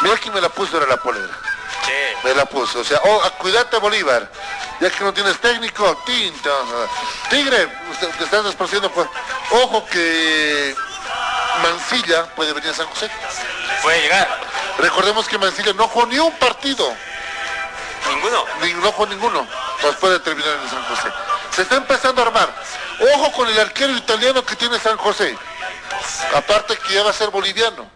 [0.00, 1.38] Mira quién me la puso era la polera.
[1.84, 1.92] Sí.
[2.24, 2.80] Me la puso.
[2.80, 4.30] O sea, oh, ah, cuídate Bolívar.
[4.80, 6.50] Ya que no tienes técnico, tinta.
[7.30, 8.90] Tigre, usted, te estás despreciando.
[8.90, 9.06] pues.
[9.50, 10.74] Ojo que
[11.62, 13.10] Mancilla puede venir a San José.
[13.82, 14.28] Puede llegar.
[14.78, 16.92] Recordemos que Mancilla no jugó ni un partido.
[18.08, 18.44] Ninguno.
[18.62, 19.46] Ni, no jugó ninguno.
[19.76, 21.08] Entonces puede terminar en San José.
[21.54, 22.48] Se está empezando a armar.
[23.14, 25.36] Ojo con el arquero italiano que tiene San José.
[26.34, 27.88] Aparte que ya va a ser boliviano.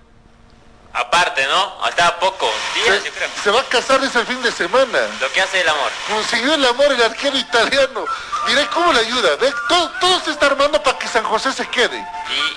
[0.92, 1.84] Aparte, ¿no?
[1.84, 2.50] Hasta poco.
[2.74, 3.28] Días, yo creo.
[3.36, 4.98] Se, se va a casar ese fin de semana.
[5.20, 5.90] Lo que hace el amor.
[6.08, 8.04] Consiguió el amor el arquero italiano.
[8.46, 9.36] Mira cómo le ayuda.
[9.36, 9.52] ¿Ve?
[9.68, 11.98] Todo, todo se está armando para que San José se quede.
[11.98, 12.56] Y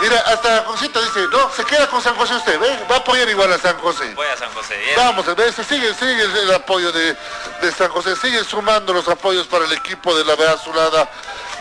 [0.00, 2.68] Mira, hasta la Concita dice, no, se queda con San José usted, ¿ve?
[2.90, 4.12] Va a apoyar igual a San José.
[4.14, 4.76] voy a San José.
[4.76, 4.94] Bien.
[4.94, 5.52] Vamos, ¿ve?
[5.52, 7.16] Se sigue, sigue el, apoyo de,
[7.62, 11.08] de San José, sigue sumando los apoyos para el equipo de la Vea Azulada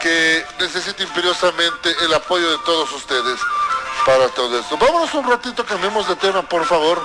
[0.01, 3.39] que necesita imperiosamente el apoyo de todos ustedes
[4.05, 4.77] para todo esto.
[4.77, 7.01] Vámonos un ratito, cambiemos de tema, por favor.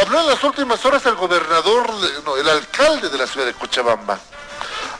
[0.00, 3.54] Habló en las últimas horas el gobernador, de- no, el alcalde de la ciudad de
[3.54, 4.18] Cochabamba.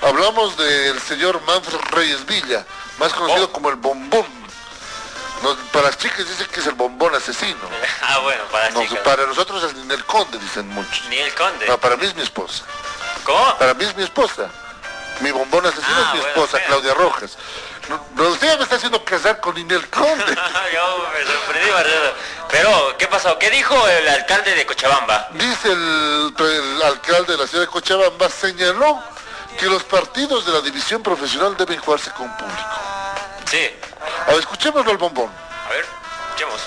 [0.03, 2.65] Hablamos del señor Manfred Reyes Villa,
[2.99, 3.53] más conocido Oh.
[3.53, 4.27] como el bombón.
[5.43, 7.57] No, para las chicas dicen que es el bombón asesino.
[8.03, 8.99] Ah, bueno, para No, chicas.
[9.01, 11.05] para nosotros es Ninel Conde, dicen muchos.
[11.09, 11.67] Ni el conde.
[11.67, 12.63] No, para mí es mi esposa.
[13.25, 13.59] ¿Cómo?
[13.59, 14.49] Para mí es mi esposa.
[15.21, 16.59] Mi bombón asesino Ah, es mi esposa.
[16.67, 17.37] Claudia Rojas.
[17.88, 20.25] No, usted me está haciendo casar con Ninel Conde.
[20.72, 21.70] Yo me sorprendí.
[22.51, 23.38] Pero, ¿qué pasó?
[23.38, 25.29] ¿Qué dijo el alcalde de Cochabamba?
[25.33, 29.03] Dice el, el alcalde de la ciudad de Cochabamba, señaló
[29.59, 32.62] que los partidos de la división profesional deben jugarse con público.
[33.51, 33.70] Sí.
[34.27, 35.31] A ver, escuchémoslo al bombón.
[35.66, 35.85] A ver,
[36.29, 36.61] escuchemos.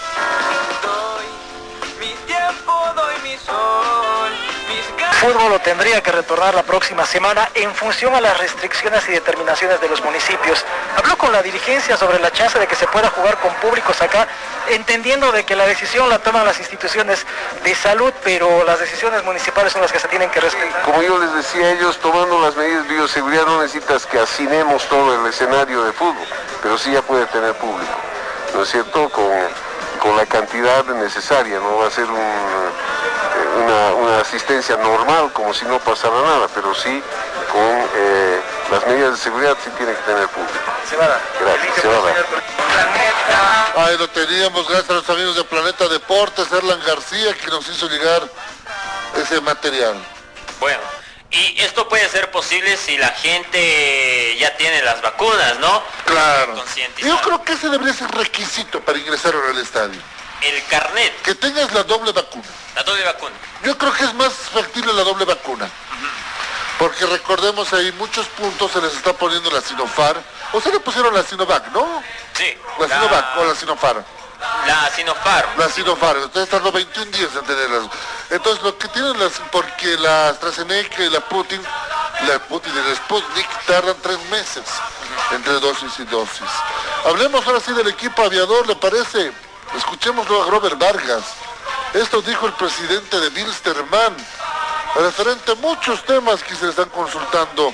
[5.19, 9.81] Fútbol lo tendría que retornar la próxima semana en función a las restricciones y determinaciones
[9.81, 10.63] de los municipios.
[10.95, 14.27] Habló con la dirigencia sobre la chance de que se pueda jugar con públicos acá,
[14.69, 17.25] entendiendo de que la decisión la toman las instituciones
[17.65, 20.83] de salud, pero las decisiones municipales son las que se tienen que respetar.
[20.83, 25.19] Como yo les decía ellos, tomando las medidas de bioseguridad no necesitas que hacinemos todo
[25.19, 26.27] el escenario de fútbol,
[26.63, 27.93] pero sí ya puede tener público,
[28.55, 29.09] ¿no es cierto?
[29.09, 29.29] Con,
[29.99, 32.69] con la cantidad necesaria, no va a ser un,
[33.59, 37.01] una, una asistencia normal como si no pasara nada, pero sí
[37.51, 38.41] con eh,
[38.71, 40.71] las medidas de seguridad sí tiene que tener público.
[40.89, 41.21] Se va a dar.
[41.41, 42.25] Gracias, se va a dar.
[43.77, 47.87] Ahí lo teníamos, gracias a los amigos de Planeta Deportes, Erlan García, que nos hizo
[47.87, 48.23] llegar
[49.15, 49.95] ese material.
[50.59, 50.81] Bueno,
[51.31, 55.83] y esto puede ser posible si la gente ya tiene las vacunas, ¿no?
[56.05, 56.55] Claro.
[56.97, 59.99] Yo creo que ese debería ser requisito para ingresar al estadio.
[60.41, 62.45] El carnet, Que tengas la doble vacuna.
[62.75, 63.35] la doble vacuna.
[63.63, 65.69] Yo creo que es más factible la doble vacuna.
[66.77, 70.15] Porque recordemos ahí muchos puntos se les está poniendo la Sinofar.
[70.53, 72.01] O se le pusieron la Sinovac, ¿no?
[72.33, 72.57] Sí.
[72.79, 74.03] La Sinovac o la Sinofar.
[74.65, 75.59] la Sinopharm.
[75.59, 76.23] La Sinopharm.
[76.23, 77.83] Ustedes tardó 21 días en tenerlas.
[78.29, 81.61] Entonces lo que tienen las, porque la AstraZeneca y la Putin,
[82.27, 84.63] la Putin y la Sputnik tardan tres meses
[85.31, 86.47] entre dosis y dosis.
[87.05, 89.33] Hablemos ahora sí del equipo aviador, ¿le parece?
[89.77, 91.23] Escuchémoslo a Robert Vargas.
[91.93, 94.15] Esto dijo el presidente de Wilstermann,
[94.95, 97.73] referente a muchos temas que se están consultando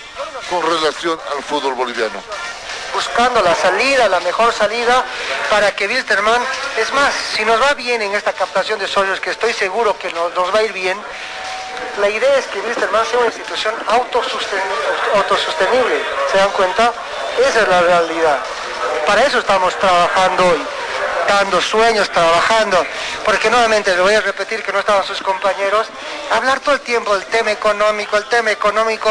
[0.50, 2.22] con relación al fútbol boliviano.
[2.94, 5.04] buscando la salida, la mejor salida
[5.50, 6.42] para que Wilterman,
[6.78, 10.14] es más, si nos va bien en esta captación de socios, que estoy seguro que
[10.14, 10.98] nos, va a ir bien,
[12.00, 14.64] la idea es que Wilsterman sea una institución autososten-
[15.14, 16.94] autosostenible, ¿se dan cuenta?
[17.38, 18.40] Esa es la realidad.
[19.06, 20.66] Para eso estamos trabajando hoy,
[21.28, 22.86] dando sueños, trabajando,
[23.24, 25.88] porque nuevamente le voy a repetir que no estaban sus compañeros,
[26.32, 29.10] hablar todo el tiempo del tema económico, el tema económico,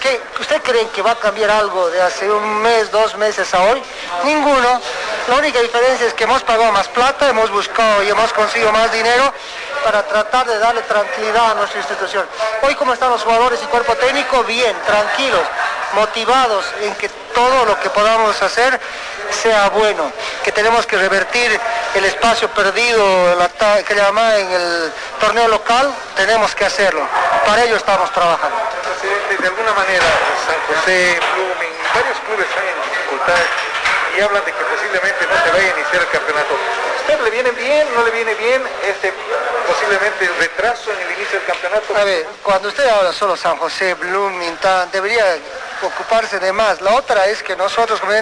[0.00, 0.20] ¿qué?
[0.40, 3.82] ¿usted cree que va a cambiar algo de hace un mes, dos meses a hoy?
[4.24, 4.80] Ninguno.
[5.28, 8.92] La única diferencia es que hemos pagado más plata, hemos buscado y hemos conseguido más
[8.92, 9.32] dinero
[9.82, 12.26] para tratar de darle tranquilidad a nuestra institución.
[12.62, 15.42] Hoy como están los jugadores y cuerpo técnico, bien, tranquilos,
[15.94, 18.80] motivados en que todo lo que podamos hacer
[19.34, 20.10] sea bueno,
[20.42, 21.60] que tenemos que revertir
[21.94, 27.06] el espacio perdido el ata- que llama en el torneo local, tenemos que hacerlo.
[27.46, 28.56] Para ello estamos trabajando.
[28.82, 30.04] Presidente, de alguna manera
[30.46, 33.48] San José, Blooming, varios clubes están en dificultades
[34.16, 36.54] y hablan de que posiblemente no se vaya a iniciar el campeonato.
[36.54, 39.12] ¿A usted le viene bien, no le viene bien este
[39.68, 41.96] posiblemente retraso en el inicio del campeonato?
[41.96, 45.36] A ver, cuando usted habla solo San José, Bloomington, debería
[45.82, 46.80] ocuparse de más.
[46.80, 48.12] La otra es que nosotros, como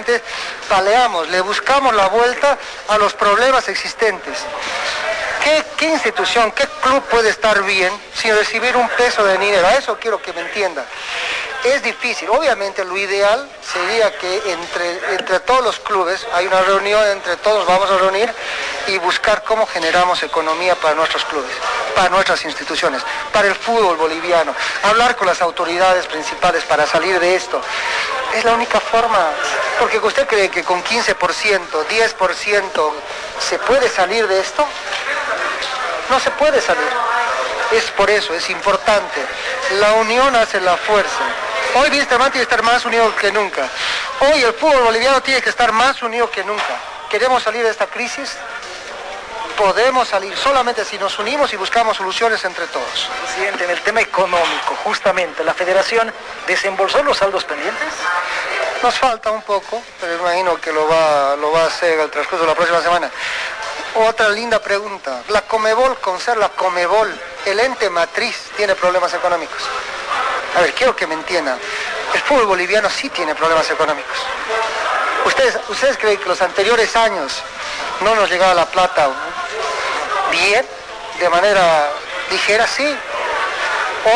[0.69, 4.39] paleamos, le buscamos la vuelta a los problemas existentes.
[5.43, 9.67] ¿Qué, qué institución, qué club puede estar bien sin recibir un peso de dinero?
[9.67, 10.85] A eso quiero que me entienda.
[11.63, 12.29] Es difícil.
[12.29, 17.65] Obviamente lo ideal sería que entre, entre todos los clubes hay una reunión, entre todos
[17.65, 18.29] vamos a reunir
[18.87, 21.55] y buscar cómo generamos economía para nuestros clubes,
[21.95, 24.53] para nuestras instituciones, para el fútbol boliviano.
[24.83, 27.61] Hablar con las autoridades principales para salir de esto.
[28.33, 29.29] Es la única forma.
[29.79, 32.91] Porque usted cree que con 15%, 10%
[33.39, 34.65] se puede salir de esto.
[36.09, 36.89] No se puede salir.
[37.71, 39.21] Es por eso, es importante.
[39.79, 41.23] La unión hace la fuerza.
[41.75, 43.67] Hoy tiene que estar más unido que nunca.
[44.19, 46.77] Hoy el fútbol boliviano tiene que estar más unido que nunca.
[47.09, 48.35] Queremos salir de esta crisis.
[49.57, 53.09] Podemos salir solamente si nos unimos y buscamos soluciones entre todos.
[53.23, 56.13] Presidente, en el tema económico, justamente, ¿la federación
[56.45, 57.93] desembolsó los saldos pendientes?
[58.83, 62.43] Nos falta un poco, pero imagino que lo va, lo va a hacer al transcurso
[62.43, 63.09] de la próxima semana.
[63.95, 65.21] Otra linda pregunta.
[65.29, 67.13] La Comebol, con ser la Comebol,
[67.45, 69.61] el ente matriz, tiene problemas económicos.
[70.55, 71.57] A ver, quiero que me entiendan.
[72.13, 74.17] El fútbol boliviano sí tiene problemas económicos.
[75.25, 77.41] ¿Ustedes, ¿Ustedes creen que los anteriores años
[78.01, 79.09] no nos llegaba la plata
[80.31, 80.65] bien,
[81.19, 81.89] de manera
[82.29, 82.67] ligera?
[82.67, 82.95] Sí.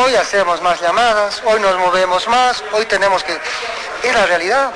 [0.00, 3.38] Hoy hacemos más llamadas, hoy nos movemos más, hoy tenemos que...
[4.02, 4.70] Es la realidad.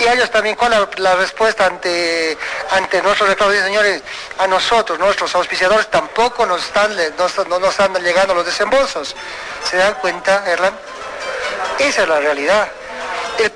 [0.00, 2.36] Y ellos también, ¿cuál la, la respuesta ante,
[2.70, 3.54] ante nuestros reclamos?
[3.56, 4.02] Señores,
[4.38, 9.14] a nosotros, nuestros auspiciadores, tampoco nos están, nos, no nos están llegando los desembolsos.
[9.68, 10.74] ¿Se dan cuenta, Erlan?
[11.78, 12.68] Esa es la realidad.
[13.38, 13.50] El,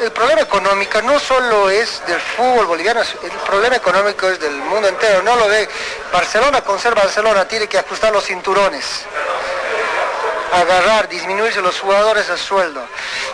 [0.00, 4.88] el- problema económico no solo es del fútbol boliviano, el problema económico es del mundo
[4.88, 5.22] entero.
[5.22, 5.68] No lo ve.
[6.12, 8.84] Barcelona con ser Barcelona tiene que ajustar los cinturones
[10.52, 12.82] agarrar, disminuirse los jugadores el sueldo.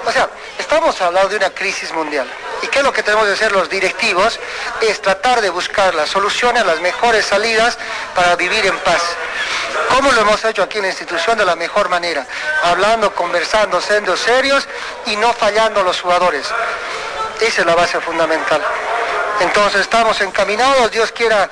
[0.05, 2.27] O sea, estamos hablando de una crisis mundial.
[2.63, 4.39] ¿Y qué es lo que tenemos que hacer los directivos?
[4.81, 7.79] Es tratar de buscar las soluciones, las mejores salidas
[8.15, 9.03] para vivir en paz.
[9.91, 12.27] ¿Cómo lo hemos hecho aquí en la institución de la mejor manera?
[12.65, 14.67] Hablando, conversando, siendo serios
[15.07, 16.47] y no fallando a los jugadores.
[17.41, 18.63] Esa es la base fundamental.
[19.41, 21.51] Entonces estamos encaminados, Dios quiera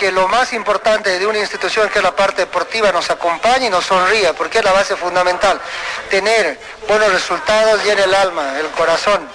[0.00, 3.68] que lo más importante de una institución que es la parte deportiva nos acompañe y
[3.68, 5.60] nos sonría, porque es la base fundamental.
[6.08, 6.58] Tener
[6.88, 9.28] buenos resultados llena el alma, el corazón,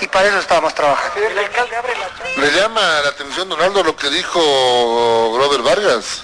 [0.00, 1.20] y para eso estamos trabajando.
[2.36, 6.22] Le llama la atención, Donaldo, lo que dijo Grover Vargas,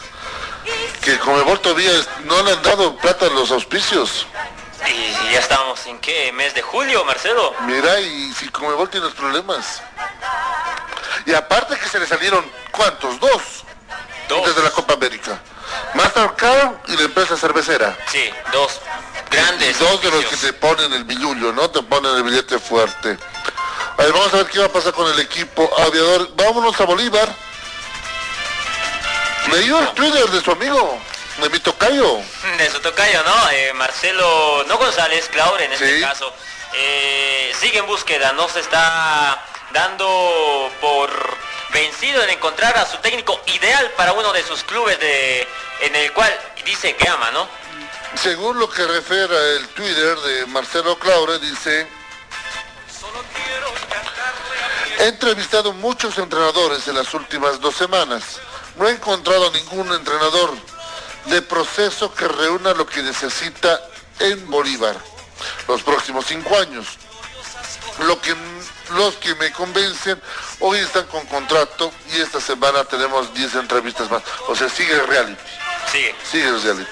[1.01, 1.93] que Comebol todavía
[2.25, 4.27] no le han dado plata a los auspicios.
[4.89, 7.55] Y ya estamos en qué, mes de julio, Marcelo.
[7.61, 9.81] Mira, y si Comebol tiene los problemas.
[11.27, 13.21] Y aparte que se le salieron, ¿cuántos?
[13.21, 13.65] Dos.
[14.29, 15.39] Desde la Copa América.
[15.95, 17.97] Mastercard y la empresa cervecera.
[18.11, 18.81] Sí, dos
[19.31, 19.79] grandes.
[19.79, 21.71] Dos de los que te ponen el billullo, ¿no?
[21.71, 23.17] Te ponen el billete fuerte.
[23.97, 26.31] A ver, vamos a ver qué va a pasar con el equipo aviador.
[26.37, 27.29] Vámonos a Bolívar.
[29.53, 30.99] Leyó el Twitter de su amigo,
[31.39, 32.19] de mi tocayo.
[32.59, 33.51] De su tocayo, ¿no?
[33.51, 36.01] Eh, Marcelo, no González, Claure en este Sí.
[36.03, 36.33] caso.
[36.77, 39.41] eh, sigue en búsqueda, no se está
[39.75, 41.11] dando por
[41.73, 45.47] vencido en encontrar a su técnico ideal para uno de sus clubes de,
[45.81, 46.33] en el cual
[46.65, 47.47] dice que ama, ¿no?
[48.15, 51.87] Según lo que refiere el Twitter de Marcelo Claure, dice,
[55.01, 58.41] he entrevistado muchos entrenadores en las últimas dos semanas.
[58.77, 60.55] No he encontrado ningún entrenador
[61.27, 63.81] de proceso que reúna lo que necesita
[64.21, 64.97] en Bolívar
[65.67, 66.87] los próximos cinco años.
[68.07, 68.35] Lo que,
[68.91, 70.21] los que me convencen
[70.61, 74.23] hoy están con contrato y esta semana tenemos 10 entrevistas más.
[74.49, 75.43] O sea, sigue el reality.
[75.91, 76.15] Sigue.
[76.31, 76.91] Sigue el reality.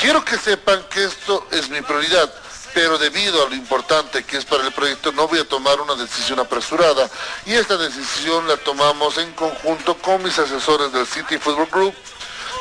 [0.00, 2.32] Quiero que sepan que esto es mi prioridad,
[2.74, 5.94] pero debido a lo importante que es para el proyecto, no voy a tomar una
[5.94, 7.08] decisión apresurada.
[7.46, 11.94] Y esta decisión la tomamos en conjunto con mis asesores del City Football Group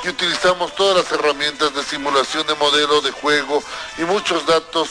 [0.03, 3.63] y utilizamos todas las herramientas de simulación de modelo de juego
[3.97, 4.89] y muchos datos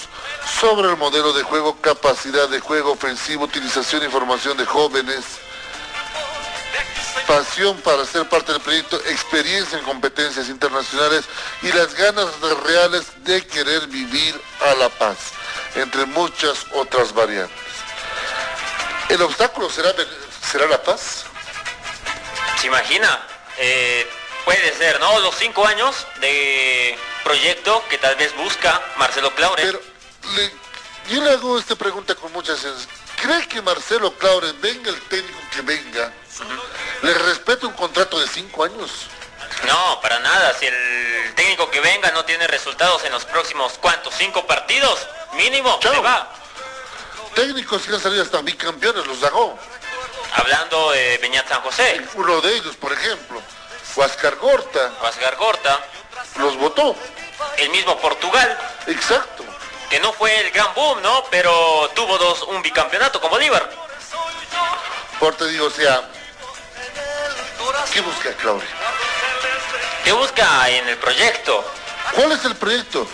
[0.61, 5.25] sobre el modelo de juego, capacidad de juego ofensivo, utilización y formación de jóvenes,
[7.27, 11.25] pasión para ser parte del proyecto, experiencia en competencias internacionales
[11.63, 12.29] y las ganas
[12.65, 15.17] reales de querer vivir a la paz,
[15.75, 17.57] entre muchas otras variantes.
[19.09, 19.95] ¿El obstáculo será,
[20.51, 21.25] será la paz?
[22.61, 23.27] ¿Se imagina?
[23.59, 24.07] eh,
[24.49, 25.19] puede ser, ¿no?
[25.19, 29.63] Los cinco años de proyecto que tal vez busca Marcelo Claure.
[29.63, 29.79] Pero
[30.35, 30.53] le-
[31.15, 32.89] yo le hago esta pregunta con mucha sensibilidad.
[33.21, 36.11] ¿Cree que Marcelo Claure, venga el técnico que venga,
[37.03, 38.91] le respeta un contrato de cinco años?
[39.67, 40.55] No, para nada.
[40.59, 44.15] Si el técnico que venga no tiene resultados en los próximos, ¿cuántos?
[44.17, 45.07] ¿Cinco partidos?
[45.35, 46.33] Mínimo, se va.
[47.35, 49.59] Técnicos que han salido hasta bicampeones, los Dagó.
[50.33, 52.01] Hablando de Beñat San José.
[52.15, 53.43] Uno de ellos, por ejemplo,
[53.99, 55.81] Huáscar Gorta, Vasgar Gorta,
[56.37, 56.95] los votó.
[57.57, 59.45] el mismo Portugal, Exacto.
[59.91, 61.25] que no fue el gran boom, ¿no?
[61.33, 63.69] Pero tuvo dos, un bicampeonato con Bolívar.
[65.19, 66.09] Por te digo, o sea,
[67.93, 68.67] ¿qué busca Claure?
[70.05, 71.65] ¿Qué busca en el proyecto?
[72.15, 73.05] ¿Cuál es el proyecto?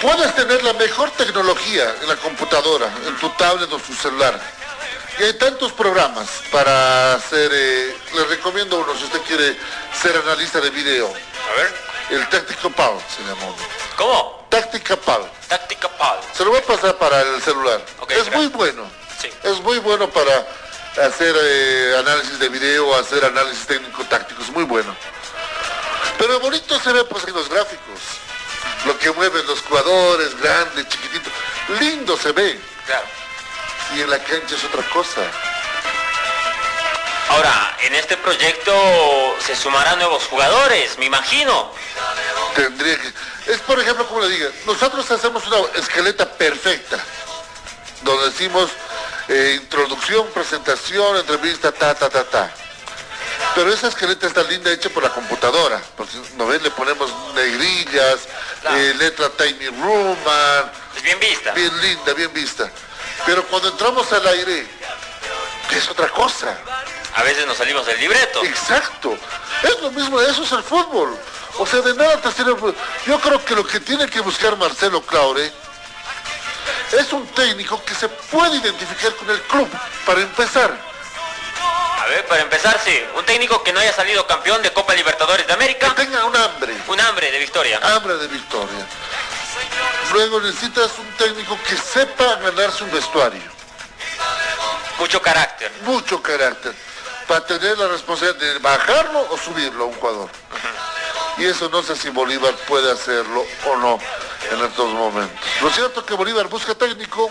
[0.00, 4.40] Puedes tener la mejor tecnología en la computadora, en tu tablet o tu celular.
[5.18, 9.56] Y hay tantos programas para hacer, eh, le recomiendo uno si usted quiere
[10.00, 11.06] ser analista de video.
[11.06, 11.74] A ver.
[12.10, 13.54] El Táctico Pal se llama.
[13.96, 14.46] ¿Cómo?
[14.48, 15.22] Táctica Pal.
[15.48, 16.20] Táctica PAL.
[16.32, 17.84] Se lo voy a pasar para el celular.
[17.98, 18.36] Ok, es gracias.
[18.36, 18.90] muy bueno.
[19.20, 19.28] Sí.
[19.42, 20.46] Es muy bueno para
[21.04, 24.94] hacer eh, análisis de video, hacer análisis técnico táctico, es muy bueno.
[26.16, 28.00] Pero bonito se ve pues en los gráficos.
[28.86, 31.28] Lo que mueven los jugadores, grande, chiquitito.
[31.80, 32.58] Lindo se ve.
[32.86, 33.06] Claro.
[33.94, 35.22] Y en la cancha es otra cosa.
[37.30, 38.72] Ahora, en este proyecto
[39.38, 41.72] se sumarán nuevos jugadores, me imagino.
[42.54, 43.12] Tendría que.
[43.52, 46.98] Es por ejemplo, como le diga, nosotros hacemos una esqueleta perfecta.
[48.02, 48.70] Donde decimos
[49.28, 52.50] eh, introducción, presentación, entrevista, ta, ta, ta, ta.
[53.54, 55.80] Pero esa esqueleta está linda hecha por la computadora.
[55.96, 56.62] Porque, ¿no ves?
[56.62, 58.20] Le ponemos negrillas,
[58.70, 60.72] eh, letra Tiny Roman.
[60.96, 61.52] Es bien vista.
[61.52, 62.70] Bien linda, bien vista.
[63.28, 64.66] Pero cuando entramos al aire,
[65.72, 66.56] es otra cosa.
[67.14, 68.42] A veces nos salimos del libreto.
[68.42, 69.18] Exacto.
[69.62, 71.14] Es lo mismo, eso es el fútbol.
[71.58, 72.74] O sea, de nada te sirve el fútbol.
[73.04, 75.52] Yo creo que lo que tiene que buscar Marcelo Claure
[76.92, 79.68] es un técnico que se puede identificar con el club,
[80.06, 80.74] para empezar.
[82.00, 82.98] A ver, para empezar, sí.
[83.14, 85.94] Un técnico que no haya salido campeón de Copa Libertadores de América.
[85.94, 86.74] Que tenga un hambre.
[86.86, 87.78] Un hambre de victoria.
[87.82, 88.86] Hambre de victoria.
[90.12, 93.42] Luego necesitas un técnico que sepa ganarse un vestuario.
[94.98, 95.70] Mucho carácter.
[95.82, 96.74] Mucho carácter.
[97.26, 100.30] Para tener la responsabilidad de bajarlo o subirlo a un jugador.
[101.36, 103.98] Y eso no sé si Bolívar puede hacerlo o no
[104.50, 105.38] en estos momentos.
[105.60, 107.30] Lo cierto que Bolívar busca técnico.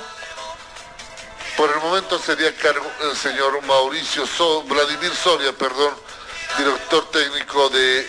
[1.58, 5.92] Por el momento sería cargo el señor Mauricio So- Vladimir Soria, perdón,
[6.56, 8.08] director técnico de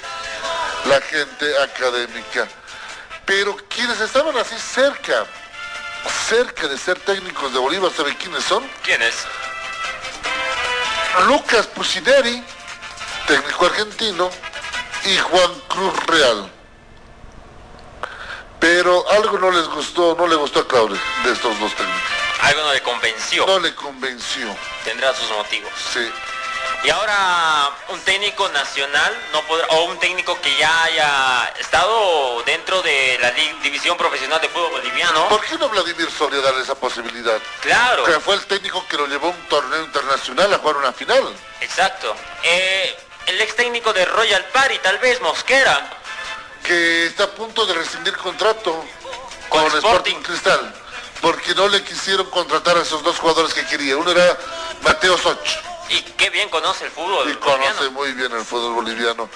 [0.85, 2.47] la gente académica.
[3.29, 5.27] Pero quienes estaban así cerca,
[6.31, 8.67] cerca de ser técnicos de Bolívar, ¿saben quiénes son?
[8.83, 9.27] ¿Quién es?
[11.27, 12.43] Lucas Pucineri,
[13.27, 14.31] técnico argentino,
[15.05, 16.51] y Juan Cruz Real.
[18.61, 22.03] Pero algo no les gustó, no le gustó a Claudio de estos dos técnicos.
[22.41, 23.47] Algo no le convenció.
[23.47, 24.57] No le convenció.
[24.85, 25.71] Tendrá sus motivos.
[25.93, 26.11] Sí.
[26.85, 32.81] Y ahora un técnico nacional no podrá, o un técnico que ya haya estado dentro
[32.83, 35.29] de la división profesional de fútbol boliviano.
[35.29, 37.39] ¿Por qué no Vladimir Soria darle esa posibilidad?
[37.61, 38.05] Claro.
[38.05, 41.35] Que fue el técnico que lo llevó a un torneo internacional a jugar una final.
[41.61, 42.15] Exacto.
[42.45, 42.97] Eh,
[43.27, 45.91] el ex técnico de Royal Party, tal vez Mosquera.
[46.63, 48.85] Que está a punto de rescindir contrato
[49.49, 49.79] Con con, Sporting.
[49.79, 50.75] Sporting Cristal.
[51.21, 53.97] Porque no le quisieron contratar a esos dos jugadores que quería.
[53.97, 54.39] Uno era
[54.83, 55.59] Mateo Soch.
[55.91, 57.41] Y qué bien conoce el fútbol Y boliviano.
[57.41, 59.29] conoce muy bien el fútbol boliviano,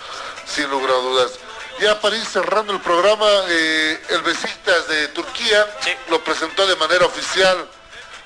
[0.46, 1.32] sin lugar a dudas.
[1.80, 5.66] Ya para ir cerrando el programa, eh, el Besiktas de Turquía
[6.11, 7.66] lo presentó de manera oficial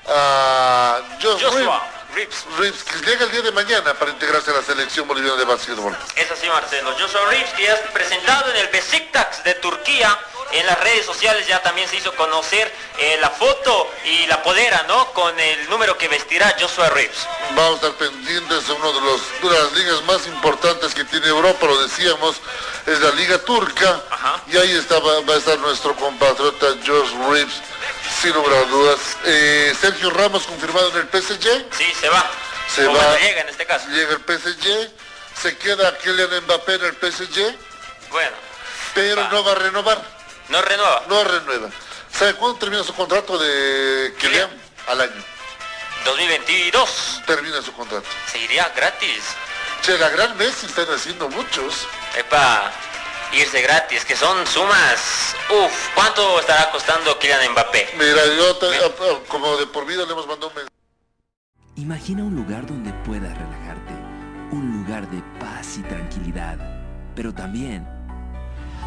[0.07, 4.63] a Josh Joshua Reeves, Reeves, que llega el día de mañana para integrarse a la
[4.63, 5.95] selección boliviana de básquetbol.
[6.15, 6.91] Es así, Marcelo.
[6.99, 10.17] Joshua Reeves, que ya es presentado en el Besiktas de Turquía.
[10.51, 14.83] En las redes sociales ya también se hizo conocer eh, la foto y la polera,
[14.87, 15.13] ¿no?
[15.13, 17.27] Con el número que vestirá Joshua Reeves.
[17.51, 21.27] Vamos a estar pendientes de uno de, los, de las ligas más importantes que tiene
[21.27, 22.37] Europa, lo decíamos,
[22.87, 24.01] es la Liga Turca.
[24.47, 27.61] Y ahí está, va, va a estar nuestro compatriota Josh Reeves,
[28.21, 28.99] sin lugar a dudas.
[29.25, 31.65] Eh, Sergio Ramos confirmado en el PSG.
[31.77, 32.29] Sí, se va.
[32.73, 33.17] Se O va.
[33.17, 33.87] llega en este caso.
[33.89, 34.91] Llega el PSG,
[35.41, 37.55] se queda Kylian Mbappé en el PSG,
[38.11, 38.35] Bueno,
[38.93, 40.01] pero no va a renovar.
[40.49, 41.03] no renueva.
[41.07, 41.69] No renueva.
[42.17, 44.49] ¿Sabe cuándo termina su contrato de Kylian?
[44.87, 45.23] Al año.
[46.05, 47.21] 2022.
[47.25, 48.07] Termina su contrato.
[48.31, 49.23] Se iría gratis.
[49.81, 51.87] Che, la gran Messi están haciendo muchos.
[52.15, 52.71] Epa,
[53.33, 55.35] irse gratis, que son sumas.
[55.49, 57.89] Uf, ¿cuánto estará costando Kylian Mbappé?
[57.97, 60.73] Mira, yo te- como de por vida le hemos mandado un mensaje.
[61.75, 63.93] Imagina un lugar donde puedas relajarte,
[64.51, 66.57] un lugar de paz y tranquilidad,
[67.15, 67.87] pero también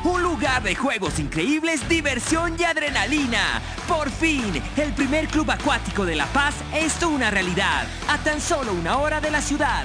[0.02, 3.60] un lugar de juegos increíbles, diversión y adrenalina.
[3.86, 7.86] Por fin, el primer club acuático de La Paz es una realidad.
[8.08, 9.84] A tan solo una hora de la ciudad.